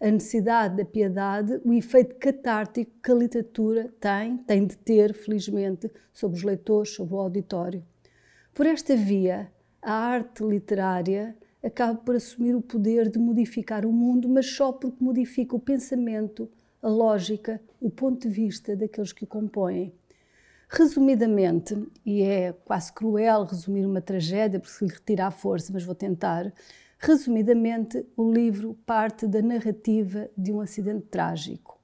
a 0.00 0.10
necessidade 0.10 0.76
da 0.76 0.84
piedade, 0.84 1.60
o 1.64 1.72
efeito 1.72 2.16
catártico 2.16 2.92
que 3.02 3.10
a 3.10 3.14
literatura 3.14 3.92
tem, 4.00 4.36
tem 4.38 4.66
de 4.66 4.76
ter, 4.78 5.12
felizmente, 5.12 5.90
sobre 6.12 6.36
os 6.36 6.44
leitores, 6.44 6.94
sobre 6.94 7.14
o 7.14 7.18
auditório. 7.18 7.84
Por 8.54 8.66
esta 8.66 8.96
via, 8.96 9.50
a 9.82 9.92
arte 9.92 10.44
literária 10.44 11.36
acaba 11.62 11.98
por 11.98 12.14
assumir 12.14 12.54
o 12.54 12.62
poder 12.62 13.08
de 13.08 13.18
modificar 13.18 13.84
o 13.84 13.92
mundo, 13.92 14.28
mas 14.28 14.46
só 14.46 14.72
porque 14.72 15.02
modifica 15.02 15.56
o 15.56 15.60
pensamento, 15.60 16.48
a 16.82 16.88
lógica, 16.88 17.60
o 17.80 17.90
ponto 17.90 18.28
de 18.28 18.28
vista 18.28 18.76
daqueles 18.76 19.12
que 19.12 19.24
o 19.24 19.26
compõem. 19.26 19.92
Resumidamente, 20.68 21.74
e 22.04 22.22
é 22.22 22.52
quase 22.52 22.92
cruel 22.92 23.44
resumir 23.44 23.86
uma 23.86 24.00
tragédia 24.00 24.60
porque 24.60 24.74
se 24.74 24.84
lhe 24.84 24.92
retira 24.92 25.26
a 25.26 25.30
força, 25.30 25.72
mas 25.72 25.84
vou 25.84 25.94
tentar, 25.94 26.52
Resumidamente, 27.00 28.04
o 28.16 28.32
livro 28.32 28.76
parte 28.84 29.24
da 29.28 29.40
narrativa 29.40 30.28
de 30.36 30.52
um 30.52 30.60
acidente 30.60 31.06
trágico. 31.06 31.78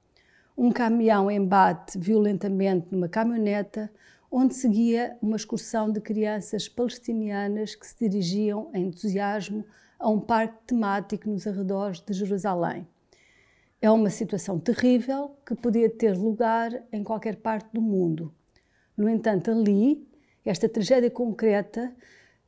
Um 0.57 0.69
caminhão 0.71 1.31
embate 1.31 1.97
violentamente 1.97 2.87
numa 2.91 3.07
caminhoneta 3.07 3.89
onde 4.29 4.53
seguia 4.55 5.17
uma 5.21 5.37
excursão 5.37 5.89
de 5.89 6.01
crianças 6.01 6.67
palestinianas 6.67 7.75
que 7.75 7.87
se 7.87 7.95
dirigiam 7.97 8.69
em 8.73 8.87
entusiasmo 8.87 9.63
a 9.97 10.09
um 10.09 10.19
parque 10.19 10.57
temático 10.67 11.29
nos 11.29 11.47
arredores 11.47 12.01
de 12.01 12.11
Jerusalém. 12.11 12.85
É 13.85 13.91
uma 13.91 14.09
situação 14.09 14.57
terrível 14.57 15.37
que 15.45 15.53
podia 15.53 15.87
ter 15.87 16.17
lugar 16.17 16.71
em 16.91 17.03
qualquer 17.03 17.35
parte 17.35 17.71
do 17.71 17.79
mundo. 17.79 18.33
No 18.97 19.07
entanto, 19.07 19.51
ali, 19.51 20.09
esta 20.43 20.67
tragédia 20.67 21.11
concreta 21.11 21.93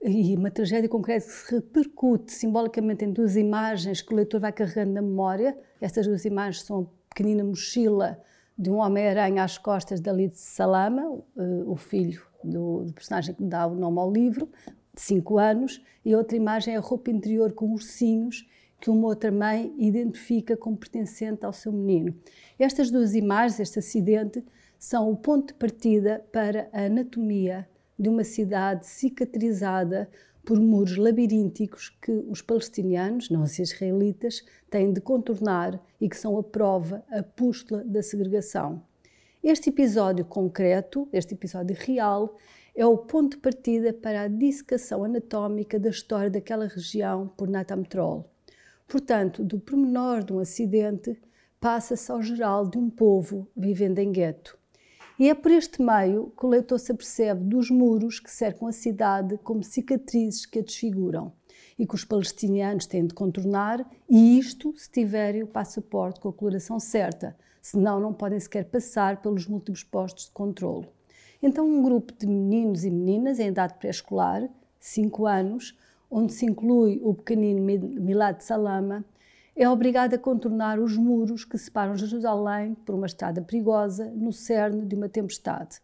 e 0.01 0.35
uma 0.35 0.49
tragédia 0.49 0.89
concreta 0.89 1.27
que 1.27 1.31
se 1.31 1.53
repercute 1.53 2.31
simbolicamente 2.31 3.05
em 3.05 3.11
duas 3.11 3.35
imagens 3.35 4.01
que 4.01 4.11
o 4.11 4.15
leitor 4.15 4.39
vai 4.39 4.51
carregando 4.51 4.93
na 4.93 5.01
memória. 5.03 5.55
Estas 5.79 6.07
duas 6.07 6.25
imagens 6.25 6.63
são 6.63 6.79
a 6.81 7.09
pequenina 7.13 7.43
mochila 7.43 8.19
de 8.57 8.71
um 8.71 8.77
Homem-Aranha 8.77 9.43
às 9.43 9.59
costas 9.59 10.01
da 10.01 10.11
Lid 10.11 10.33
Salama, 10.33 11.21
o 11.67 11.75
filho 11.75 12.25
do, 12.43 12.83
do, 12.85 12.93
personagem 12.93 13.35
que 13.35 13.43
dá 13.43 13.67
o 13.67 13.75
nome 13.75 13.99
ao 13.99 14.11
livro, 14.11 14.49
de 14.91 15.01
5 15.01 15.37
anos, 15.37 15.85
e 16.03 16.15
outra 16.15 16.35
imagem 16.35 16.73
é 16.73 16.77
a 16.77 16.81
roupa 16.81 17.11
interior 17.11 17.53
com 17.53 17.73
ursinhos 17.73 18.43
que 18.79 18.89
uma 18.89 19.07
outra 19.07 19.31
mãe 19.31 19.73
identifica 19.77 20.55
como 20.55 20.77
pertencente 20.77 21.45
ao 21.45 21.53
seu 21.53 21.71
menino. 21.71 22.15
Estas 22.59 22.91
duas 22.91 23.15
imagens, 23.15 23.59
este 23.59 23.79
acidente, 23.79 24.43
são 24.77 25.11
o 25.11 25.17
ponto 25.17 25.47
de 25.47 25.53
partida 25.55 26.23
para 26.31 26.69
a 26.71 26.83
anatomia 26.83 27.67
de 27.97 28.09
uma 28.09 28.23
cidade 28.23 28.85
cicatrizada 28.85 30.09
por 30.45 30.59
muros 30.59 30.95
labirínticos 30.95 31.89
que 32.01 32.11
os 32.29 32.41
palestinianos, 32.41 33.29
não 33.29 33.43
os 33.43 33.59
israelitas, 33.59 34.45
têm 34.69 34.93
de 34.93 35.01
contornar 35.01 35.81
e 35.99 36.07
que 36.07 36.15
são 36.15 36.37
a 36.37 36.43
prova, 36.43 37.03
a 37.11 37.21
pústula 37.21 37.83
da 37.83 38.01
segregação. 38.01 38.81
Este 39.43 39.69
episódio 39.69 40.23
concreto, 40.23 41.07
este 41.11 41.33
episódio 41.33 41.75
real, 41.77 42.37
é 42.75 42.85
o 42.85 42.97
ponto 42.97 43.35
de 43.35 43.41
partida 43.41 43.91
para 43.91 44.21
a 44.21 44.27
dissecação 44.27 45.03
anatómica 45.03 45.79
da 45.79 45.89
história 45.89 46.29
daquela 46.29 46.67
região 46.67 47.27
por 47.35 47.49
Natam 47.49 47.83
Troll. 47.83 48.36
Portanto, 48.87 49.43
do 49.43 49.59
pormenor 49.59 50.23
de 50.23 50.31
um 50.31 50.39
acidente, 50.39 51.19
passa-se 51.59 52.11
ao 52.11 52.21
geral 52.21 52.65
de 52.65 52.77
um 52.77 52.89
povo 52.89 53.47
vivendo 53.55 53.99
em 53.99 54.11
gueto. 54.11 54.57
E 55.19 55.29
é 55.29 55.33
por 55.33 55.51
este 55.51 55.81
meio 55.81 56.31
que 56.37 56.45
o 56.45 56.49
leitor 56.49 56.79
se 56.79 56.91
apercebe 56.91 57.43
dos 57.43 57.71
muros 57.71 58.19
que 58.19 58.29
cercam 58.29 58.67
a 58.67 58.71
cidade 58.71 59.37
como 59.39 59.63
cicatrizes 59.63 60.45
que 60.45 60.59
a 60.59 60.61
desfiguram 60.61 61.33
e 61.77 61.85
que 61.85 61.95
os 61.95 62.05
palestinianos 62.05 62.85
têm 62.85 63.05
de 63.05 63.13
contornar, 63.13 63.87
e 64.09 64.37
isto 64.37 64.73
se 64.77 64.89
tiverem 64.89 65.43
o 65.43 65.47
passaporte 65.47 66.19
com 66.19 66.29
a 66.29 66.33
coloração 66.33 66.79
certa, 66.79 67.35
senão 67.61 67.99
não 67.99 68.13
podem 68.13 68.39
sequer 68.39 68.65
passar 68.65 69.21
pelos 69.21 69.47
múltiplos 69.47 69.83
postos 69.83 70.25
de 70.25 70.31
controlo. 70.31 70.87
Então, 71.41 71.67
um 71.67 71.83
grupo 71.83 72.13
de 72.13 72.25
meninos 72.25 72.83
e 72.83 72.89
meninas 72.89 73.39
em 73.39 73.49
idade 73.49 73.75
pré-escolar, 73.75 74.47
5 74.79 75.25
anos, 75.25 75.77
onde 76.09 76.33
se 76.33 76.45
inclui 76.45 76.99
o 77.03 77.13
pequenino 77.13 77.61
Milad 77.61 78.41
Salama, 78.41 79.05
é 79.55 79.67
obrigado 79.67 80.13
a 80.13 80.19
contornar 80.19 80.79
os 80.79 80.95
muros 80.95 81.43
que 81.43 81.57
separam 81.57 81.97
Jerusalém 81.97 82.75
por 82.85 82.93
uma 82.93 83.07
estrada 83.07 83.41
perigosa 83.41 84.05
no 84.15 84.31
cerne 84.31 84.85
de 84.85 84.95
uma 84.95 85.09
tempestade. 85.09 85.79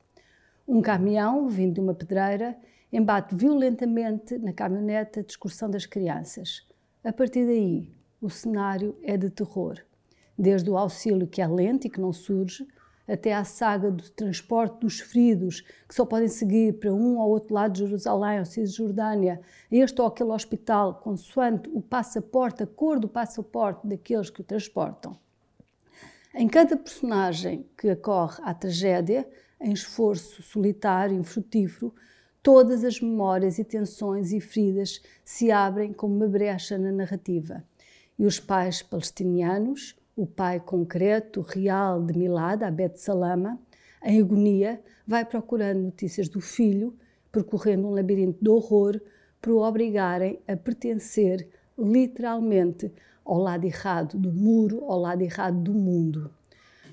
Um 0.67 0.81
caminhão, 0.81 1.49
vindo 1.49 1.73
de 1.73 1.79
uma 1.79 1.93
pedreira, 1.93 2.55
embate 2.91 3.33
violentamente 3.33 4.37
na 4.37 4.53
caminhoneta 4.53 5.23
de 5.23 5.31
excursão 5.31 5.69
das 5.69 5.85
crianças. 5.85 6.65
A 7.03 7.11
partir 7.11 7.45
daí, 7.45 7.91
o 8.21 8.29
cenário 8.29 8.95
é 9.01 9.17
de 9.17 9.29
terror. 9.29 9.79
Desde 10.37 10.69
o 10.69 10.77
auxílio 10.77 11.27
que 11.27 11.41
é 11.41 11.47
lento 11.47 11.87
e 11.87 11.89
que 11.89 11.99
não 11.99 12.13
surge, 12.13 12.67
até 13.07 13.33
à 13.33 13.43
saga 13.43 13.91
do 13.91 14.09
transporte 14.11 14.79
dos 14.79 14.99
feridos, 14.99 15.61
que 15.87 15.93
só 15.93 16.05
podem 16.05 16.27
seguir 16.27 16.79
para 16.79 16.93
um 16.93 17.17
ou 17.17 17.29
outro 17.29 17.53
lado 17.53 17.73
de 17.73 17.79
Jerusalém 17.79 18.39
ou 18.39 18.45
Cisjordânia, 18.45 19.41
este 19.71 19.99
ou 20.01 20.07
aquele 20.07 20.31
hospital, 20.31 20.95
consoante 20.95 21.69
o 21.73 21.81
passaporte, 21.81 22.63
a 22.63 22.67
cor 22.67 22.99
do 22.99 23.09
passaporte 23.09 23.87
daqueles 23.87 24.29
que 24.29 24.41
o 24.41 24.43
transportam. 24.43 25.17
Em 26.33 26.47
cada 26.47 26.75
personagem 26.75 27.65
que 27.77 27.89
acorre 27.89 28.41
à 28.43 28.53
tragédia, 28.53 29.27
em 29.61 29.71
esforço 29.71 30.41
solitário, 30.41 31.15
infrutífero, 31.15 31.93
todas 32.41 32.83
as 32.83 32.99
memórias 32.99 33.59
e 33.59 33.63
tensões 33.63 34.31
e 34.31 34.41
feridas 34.41 35.01
se 35.23 35.51
abrem 35.51 35.93
como 35.93 36.15
uma 36.15 36.27
brecha 36.27 36.77
na 36.77 36.91
narrativa. 36.91 37.63
E 38.17 38.25
os 38.25 38.39
pais 38.39 38.81
palestinianos, 38.81 39.95
o 40.15 40.25
pai 40.25 40.59
concreto, 40.59 41.41
real 41.41 42.03
de 42.03 42.17
Milad, 42.17 42.63
Abed 42.63 42.99
Salama, 42.99 43.59
em 44.03 44.21
agonia, 44.21 44.81
vai 45.07 45.25
procurando 45.25 45.81
notícias 45.81 46.29
do 46.29 46.39
filho, 46.39 46.95
percorrendo 47.31 47.87
um 47.87 47.91
labirinto 47.91 48.43
de 48.43 48.49
horror, 48.49 48.99
para 49.41 49.51
o 49.51 49.61
obrigarem 49.61 50.39
a 50.47 50.55
pertencer 50.55 51.49
literalmente 51.77 52.91
ao 53.25 53.37
lado 53.37 53.65
errado 53.65 54.17
do 54.17 54.31
muro, 54.31 54.85
ao 54.85 54.99
lado 54.99 55.21
errado 55.21 55.59
do 55.59 55.73
mundo. 55.73 56.31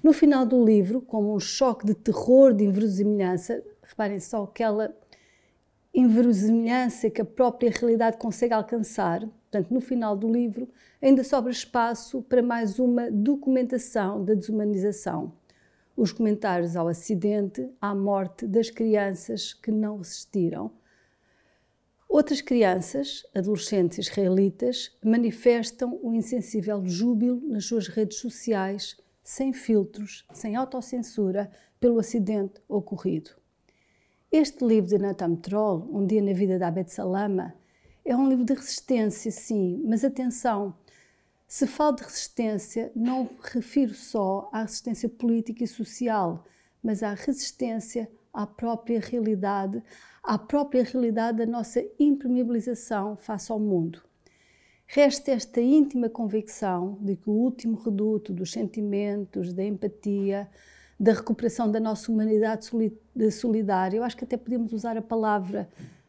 No 0.02 0.12
final 0.12 0.46
do 0.46 0.64
livro, 0.64 1.00
como 1.02 1.34
um 1.34 1.38
choque 1.38 1.86
de 1.86 1.94
terror, 1.94 2.54
de 2.54 2.64
inverosimilhança, 2.64 3.62
reparem 3.82 4.18
só 4.18 4.44
aquela 4.44 4.94
inverosimilhança 5.92 7.10
que 7.10 7.20
a 7.20 7.24
própria 7.24 7.70
realidade 7.70 8.16
consegue 8.16 8.54
alcançar. 8.54 9.28
Portanto, 9.50 9.74
no 9.74 9.80
final 9.80 10.16
do 10.16 10.30
livro, 10.30 10.68
ainda 11.02 11.24
sobra 11.24 11.50
espaço 11.50 12.22
para 12.22 12.40
mais 12.40 12.78
uma 12.78 13.10
documentação 13.10 14.24
da 14.24 14.32
desumanização. 14.32 15.32
Os 15.96 16.12
comentários 16.12 16.76
ao 16.76 16.86
acidente, 16.86 17.68
à 17.80 17.92
morte 17.92 18.46
das 18.46 18.70
crianças 18.70 19.52
que 19.52 19.72
não 19.72 19.98
resistiram. 19.98 20.70
Outras 22.08 22.40
crianças, 22.40 23.26
adolescentes 23.34 23.98
israelitas, 23.98 24.96
manifestam 25.04 25.98
o 26.00 26.14
insensível 26.14 26.86
júbilo 26.86 27.40
nas 27.48 27.64
suas 27.64 27.88
redes 27.88 28.18
sociais, 28.18 28.96
sem 29.20 29.52
filtros, 29.52 30.26
sem 30.32 30.54
autocensura, 30.54 31.50
pelo 31.80 31.98
acidente 31.98 32.60
ocorrido. 32.68 33.30
Este 34.30 34.64
livro 34.64 34.90
de 34.90 34.98
Nathan 34.98 35.34
Troll, 35.34 35.88
Um 35.92 36.06
Dia 36.06 36.22
na 36.22 36.32
Vida 36.32 36.56
da 36.56 36.68
Abed 36.68 36.92
Salama, 36.92 37.54
é 38.04 38.16
um 38.16 38.28
livro 38.28 38.44
de 38.44 38.54
resistência, 38.54 39.30
sim, 39.30 39.82
mas 39.84 40.04
atenção, 40.04 40.74
se 41.46 41.66
falo 41.66 41.96
de 41.96 42.04
resistência, 42.04 42.92
não 42.94 43.28
refiro 43.42 43.94
só 43.94 44.48
à 44.52 44.62
resistência 44.62 45.08
política 45.08 45.64
e 45.64 45.66
social, 45.66 46.44
mas 46.82 47.02
à 47.02 47.12
resistência 47.14 48.10
à 48.32 48.46
própria 48.46 49.00
realidade, 49.00 49.82
à 50.22 50.38
própria 50.38 50.84
realidade 50.84 51.38
da 51.38 51.46
nossa 51.46 51.84
impermeabilização 51.98 53.16
face 53.16 53.50
ao 53.50 53.58
mundo. 53.58 54.02
Resta 54.86 55.30
esta 55.32 55.60
íntima 55.60 56.08
convicção 56.08 56.98
de 57.00 57.16
que 57.16 57.28
o 57.28 57.32
último 57.32 57.76
reduto 57.76 58.32
dos 58.32 58.50
sentimentos, 58.50 59.52
da 59.52 59.64
empatia, 59.64 60.48
da 60.98 61.12
recuperação 61.12 61.70
da 61.70 61.80
nossa 61.80 62.10
humanidade 62.10 62.68
solidária, 63.32 63.96
eu 63.96 64.04
acho 64.04 64.16
que 64.16 64.24
até 64.24 64.36
podemos 64.36 64.72
usar 64.72 64.96
a 64.96 65.02
palavra 65.02 65.68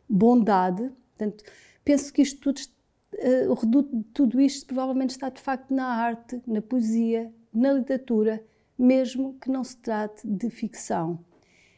bondade, 0.10 0.92
portanto, 1.18 1.44
penso 1.84 2.12
que 2.14 2.22
isto 2.22 2.40
tudo 2.54 2.62
uh, 3.14 3.52
o 3.52 3.54
reduto 3.54 3.96
de 3.96 4.04
tudo 4.06 4.40
isto 4.40 4.66
provavelmente 4.66 5.12
está 5.12 5.30
de 5.30 5.42
facto 5.42 5.74
na 5.74 5.86
arte, 5.86 6.42
na 6.48 6.62
poesia, 6.62 7.32
na 7.54 7.74
literatura, 7.74 8.44
mesmo 8.78 9.38
que 9.42 9.50
não 9.50 9.64
se 9.64 9.78
trate 9.78 10.28
de 10.28 10.50
ficção. 10.50 11.20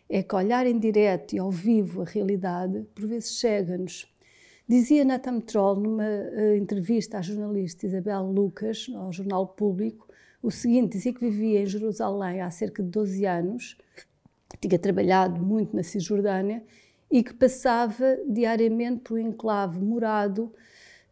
É 0.09 0.21
que 0.21 0.35
olhar 0.35 0.67
em 0.67 0.77
direto 0.77 1.33
e 1.33 1.39
ao 1.39 1.49
vivo 1.49 2.01
a 2.01 2.05
realidade, 2.05 2.85
por 2.93 3.07
vezes 3.07 3.39
chega-nos. 3.39 4.11
Dizia 4.67 5.03
Nathan 5.03 5.39
Troll 5.39 5.75
numa 5.75 6.03
uh, 6.03 6.55
entrevista 6.55 7.17
à 7.17 7.21
jornalista 7.21 7.85
Isabel 7.85 8.23
Lucas, 8.23 8.87
ao 8.95 9.11
Jornal 9.11 9.47
Público, 9.47 10.07
o 10.41 10.51
seguinte: 10.51 10.97
dizia 10.97 11.13
que 11.13 11.19
vivia 11.19 11.61
em 11.61 11.65
Jerusalém 11.65 12.41
há 12.41 12.49
cerca 12.51 12.81
de 12.81 12.89
12 12.89 13.25
anos, 13.25 13.77
tinha 14.59 14.79
trabalhado 14.79 15.41
muito 15.41 15.75
na 15.75 15.83
Cisjordânia 15.83 16.63
e 17.13 17.21
que 17.21 17.31
passava 17.31 18.17
diariamente 18.27 19.01
por 19.01 19.19
um 19.19 19.21
enclave 19.21 19.79
morado 19.79 20.51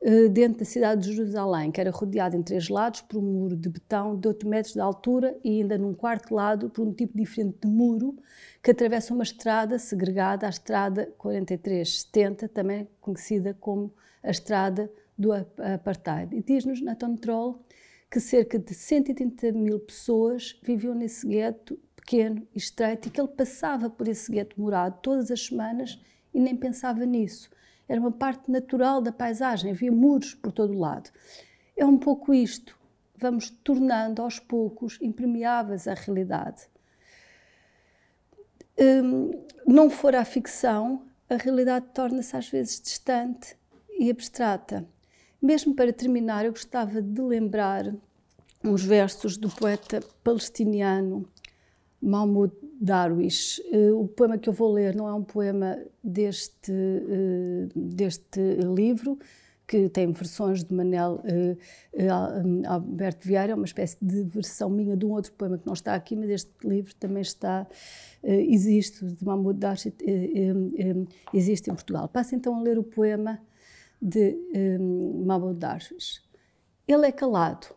eh, 0.02 0.30
dentro 0.30 0.58
da 0.58 0.66
cidade 0.66 1.04
de 1.04 1.14
Jerusalém, 1.14 1.72
que 1.72 1.80
era 1.80 1.92
rodeado 1.92 2.36
em 2.36 2.42
três 2.42 2.70
lados 2.70 3.02
por 3.02 3.20
um 3.20 3.22
muro 3.22 3.56
de 3.56 3.70
betão 3.70 4.18
de 4.18 4.28
8 4.28 4.48
metros 4.50 4.74
de 4.74 4.80
altura 4.80 5.38
e 5.44 5.62
ainda 5.62 5.78
num 5.78 5.94
quarto 5.94 6.34
lado 6.34 6.72
por 6.72 6.88
um 6.88 6.92
tipo 6.92 7.16
diferente 7.16 7.60
de 7.62 7.68
muro 7.68 8.18
que 8.64 8.72
atravessa 8.72 9.14
uma 9.14 9.22
estrada 9.22 9.78
segregada, 9.78 10.48
a 10.48 10.50
Estrada 10.50 11.14
4370, 11.20 12.50
também 12.50 12.88
conhecida 13.00 13.56
como 13.60 13.94
a 14.24 14.32
Estrada 14.32 14.92
do 15.16 15.32
Apartheid. 15.32 16.36
E 16.36 16.42
diz-nos 16.42 16.82
Nathan 16.82 17.16
Troll 17.16 17.62
que 18.10 18.20
cerca 18.20 18.58
de 18.58 18.74
130 18.74 19.52
mil 19.52 19.80
pessoas 19.80 20.60
viviam 20.64 20.96
nesse 20.96 21.28
gueto 21.28 21.80
pequeno 22.02 22.46
e 22.54 22.58
estreito 22.58 23.08
e 23.08 23.12
que 23.12 23.22
ele 23.22 23.30
passava 23.30 23.90
por 23.90 24.08
esse 24.08 24.32
gueto 24.32 24.60
morado 24.60 25.00
todas 25.02 25.32
as 25.32 25.46
semanas 25.46 26.00
e 26.34 26.40
nem 26.40 26.56
pensava 26.56 27.06
nisso 27.06 27.50
era 27.92 28.00
uma 28.00 28.12
parte 28.12 28.50
natural 28.50 29.02
da 29.02 29.12
paisagem, 29.12 29.72
havia 29.72 29.92
muros 29.92 30.34
por 30.34 30.54
todo 30.54 30.74
o 30.74 30.80
lado. 30.80 31.10
É 31.76 31.86
um 31.86 31.98
pouco 31.98 32.34
isto, 32.34 32.80
vamos 33.18 33.50
tornando 33.50 34.22
aos 34.22 34.40
poucos 34.40 34.98
impermeáveis 35.02 35.90
à 35.90 35.94
realidade. 35.94 36.70
Hum, 38.80 39.32
não 39.68 39.90
for 39.90 40.16
a 40.16 40.24
ficção, 40.24 41.06
a 41.30 41.36
realidade 41.36 41.88
torna-se 41.94 42.34
às 42.38 42.48
vezes 42.48 42.80
distante 42.80 43.58
e 44.00 44.10
abstrata. 44.10 44.88
Mesmo 45.42 45.76
para 45.76 45.92
terminar, 45.92 46.46
eu 46.46 46.54
gostava 46.54 47.02
de 47.02 47.22
lembrar 47.22 47.94
uns 48.64 48.86
versos 48.86 49.36
do 49.36 49.50
poeta 49.50 50.00
palestiniano 50.24 51.28
Mahmoud 52.02 52.54
Darwish. 52.82 53.62
Uh, 53.72 54.02
o 54.02 54.08
poema 54.08 54.38
que 54.38 54.50
eu 54.50 54.54
vou 54.54 54.74
ler 54.74 54.96
não 54.96 55.08
é 55.08 55.14
um 55.14 55.24
poema 55.24 55.78
deste, 56.04 56.72
uh, 56.72 57.70
deste 57.76 58.40
livro, 58.76 59.20
que 59.68 59.88
tem 59.88 60.12
versões 60.12 60.64
de 60.64 60.74
Manel 60.74 61.22
uh, 61.24 62.68
Alberto 62.68 63.26
Vieira, 63.26 63.54
é 63.54 63.56
uma 63.56 63.66
espécie 63.66 63.98
de 64.02 64.24
versão 64.24 64.70
minha 64.70 64.98
de 64.98 65.06
um 65.06 65.12
outro 65.12 65.32
poema 65.34 65.58
que 65.60 65.66
não 65.66 65.74
está 65.74 65.94
aqui, 65.94 66.16
mas 66.16 66.30
este 66.30 66.52
livro 66.64 66.94
também 66.96 67.22
está, 67.22 67.66
existe, 68.22 69.06
de 69.06 69.24
Mahmoud 69.24 69.58
Darwish, 69.58 69.94
existe 71.34 71.70
em 71.70 71.74
Portugal. 71.74 72.10
Passo 72.10 72.36
então 72.36 72.54
a 72.54 72.62
ler 72.62 72.78
o 72.78 72.84
poema 72.84 73.40
de 74.02 74.36
Mahmoud 75.26 75.58
Darwish. 75.58 76.22
Ele 76.86 77.08
é 77.08 77.12
calado, 77.14 77.68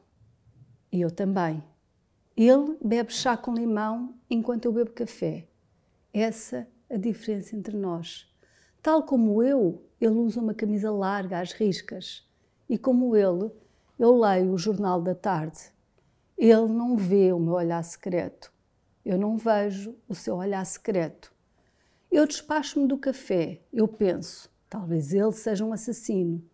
e 0.90 1.00
eu 1.00 1.12
também 1.12 1.62
ele 2.37 2.76
bebe 2.82 3.12
chá 3.12 3.37
com 3.37 3.55
limão 3.55 4.14
enquanto 4.28 4.64
eu 4.64 4.72
bebo 4.72 4.91
café. 4.91 5.47
Essa 6.12 6.66
a 6.91 6.97
diferença 6.97 7.55
entre 7.55 7.76
nós. 7.76 8.28
Tal 8.82 9.03
como 9.05 9.43
eu, 9.43 9.82
ele 10.01 10.14
usa 10.14 10.41
uma 10.41 10.55
camisa 10.55 10.91
larga 10.91 11.41
às 11.41 11.53
riscas. 11.53 12.28
E 12.68 12.76
como 12.76 13.16
ele, 13.16 13.51
eu 13.99 14.18
leio 14.18 14.53
o 14.53 14.59
jornal 14.59 15.01
da 15.01 15.14
tarde. 15.14 15.72
Ele 16.37 16.66
não 16.68 16.97
vê 16.97 17.32
o 17.32 17.39
meu 17.39 17.55
olhar 17.55 17.82
secreto. 17.82 18.53
Eu 19.05 19.16
não 19.16 19.37
vejo 19.37 19.95
o 20.09 20.14
seu 20.14 20.37
olhar 20.37 20.64
secreto. 20.64 21.32
Eu 22.11 22.26
despacho-me 22.26 22.87
do 22.89 22.99
café. 22.99 23.61
Eu 23.72 23.87
penso, 23.87 24.51
talvez 24.68 25.12
ele 25.12 25.32
seja 25.32 25.64
um 25.64 25.72
assassino. 25.72 26.45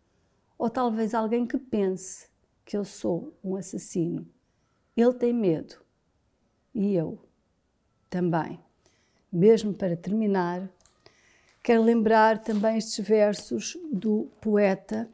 Ou 0.58 0.68
talvez 0.68 1.14
alguém 1.14 1.46
que 1.46 1.56
pense 1.56 2.28
que 2.64 2.76
eu 2.76 2.84
sou 2.84 3.34
um 3.42 3.56
assassino. 3.56 4.28
Ele 4.96 5.14
tem 5.14 5.32
medo 5.32 5.76
e 6.74 6.94
eu 6.94 7.18
também. 8.08 8.60
Mesmo 9.32 9.72
para 9.72 9.96
terminar, 9.96 10.68
quero 11.62 11.82
lembrar 11.82 12.42
também 12.42 12.76
estes 12.76 13.06
versos 13.06 13.76
do 13.92 14.28
poeta 14.40 15.08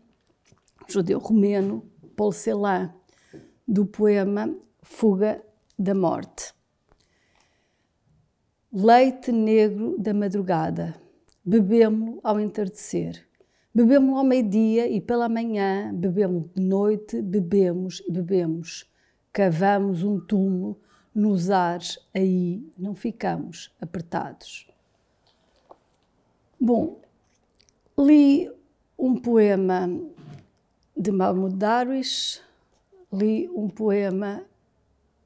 judeu 0.89 1.18
romeno 1.18 1.85
Paul 2.16 2.33
Celan, 2.33 2.95
do 3.66 3.85
poema 3.85 4.55
Fuga 4.83 5.43
da 5.79 5.95
Morte. 5.95 6.55
Leite 8.72 9.33
negro 9.33 9.97
da 9.99 10.14
madrugada, 10.14 10.95
bebemo-lo 11.45 12.20
ao 12.22 12.41
entardecer. 12.41 13.27
Bebemos 13.74 14.16
ao 14.16 14.24
meio-dia 14.24 14.89
e 14.89 15.01
pela 15.01 15.29
manhã, 15.29 15.93
bebemos 15.95 16.51
de 16.55 16.62
noite, 16.62 17.20
bebemos 17.20 18.03
e 18.07 18.12
bebemos. 18.12 18.91
Cavamos 19.37 20.03
um 20.03 20.18
túmulo 20.18 20.80
nos 21.14 21.51
ares, 21.51 21.99
aí 22.14 22.66
não 22.78 22.95
ficamos 22.95 23.70
apertados. 23.78 24.66
Bom, 26.59 27.03
li 27.99 28.51
um 28.99 29.14
poema 29.14 29.91
de 30.97 31.12
Mahmoud 31.12 31.55
Darwish, 31.55 32.41
li 33.12 33.47
um 33.51 33.68
poema 33.68 34.43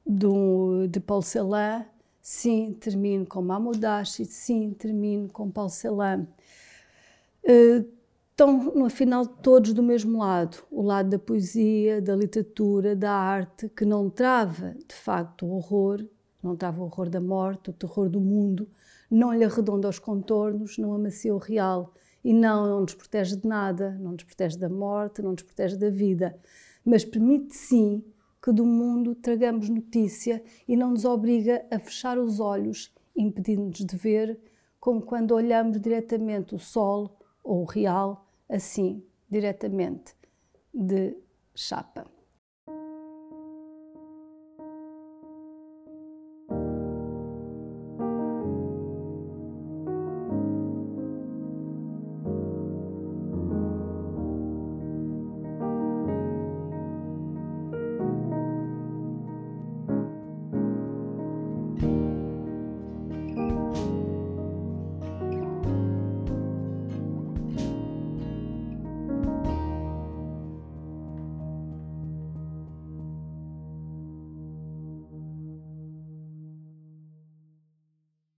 do, 0.05 0.87
de 0.89 0.99
Paul 0.99 1.21
Celan, 1.21 1.85
sim, 2.21 2.75
termino 2.81 3.25
com 3.25 3.41
Mahmoud 3.41 3.79
Darwish, 3.79 4.25
sim, 4.25 4.75
termino 4.77 5.29
com 5.29 5.49
Paul 5.49 5.69
Celan. 5.69 6.27
Uh, 7.45 7.89
estão, 8.41 8.73
no 8.73 8.89
final, 8.89 9.25
todos 9.25 9.71
do 9.71 9.83
mesmo 9.83 10.17
lado, 10.17 10.63
o 10.71 10.81
lado 10.81 11.09
da 11.09 11.19
poesia, 11.19 12.01
da 12.01 12.15
literatura, 12.15 12.95
da 12.95 13.11
arte, 13.11 13.69
que 13.69 13.85
não 13.85 14.09
trava, 14.09 14.75
de 14.87 14.95
facto, 14.95 15.45
o 15.45 15.51
horror, 15.51 16.03
não 16.41 16.55
trava 16.55 16.81
o 16.81 16.85
horror 16.85 17.07
da 17.07 17.21
morte, 17.21 17.69
o 17.69 17.73
terror 17.73 18.09
do 18.09 18.19
mundo, 18.19 18.67
não 19.09 19.31
lhe 19.31 19.43
arredonda 19.43 19.87
os 19.87 19.99
contornos, 19.99 20.77
não 20.79 20.93
amacia 20.93 21.35
o 21.35 21.37
real 21.37 21.93
e 22.23 22.33
não, 22.33 22.67
não 22.67 22.81
nos 22.81 22.95
protege 22.95 23.35
de 23.35 23.47
nada, 23.47 23.91
não 23.99 24.13
nos 24.13 24.23
protege 24.23 24.57
da 24.57 24.69
morte, 24.69 25.21
não 25.21 25.33
nos 25.33 25.43
protege 25.43 25.77
da 25.77 25.91
vida, 25.91 26.35
mas 26.83 27.05
permite 27.05 27.55
sim 27.55 28.03
que 28.43 28.51
do 28.51 28.65
mundo 28.65 29.13
tragamos 29.13 29.69
notícia 29.69 30.41
e 30.67 30.75
não 30.75 30.91
nos 30.91 31.05
obriga 31.05 31.63
a 31.69 31.77
fechar 31.77 32.17
os 32.17 32.39
olhos, 32.39 32.91
impedindo-nos 33.15 33.85
de 33.85 33.95
ver, 33.95 34.39
como 34.79 34.99
quando 34.99 35.35
olhamos 35.35 35.79
diretamente 35.79 36.55
o 36.55 36.59
sol 36.59 37.19
ou 37.43 37.61
o 37.61 37.65
real, 37.65 38.30
assim, 38.51 39.03
diretamente 39.29 40.15
de 40.73 41.17
chapa. 41.55 42.05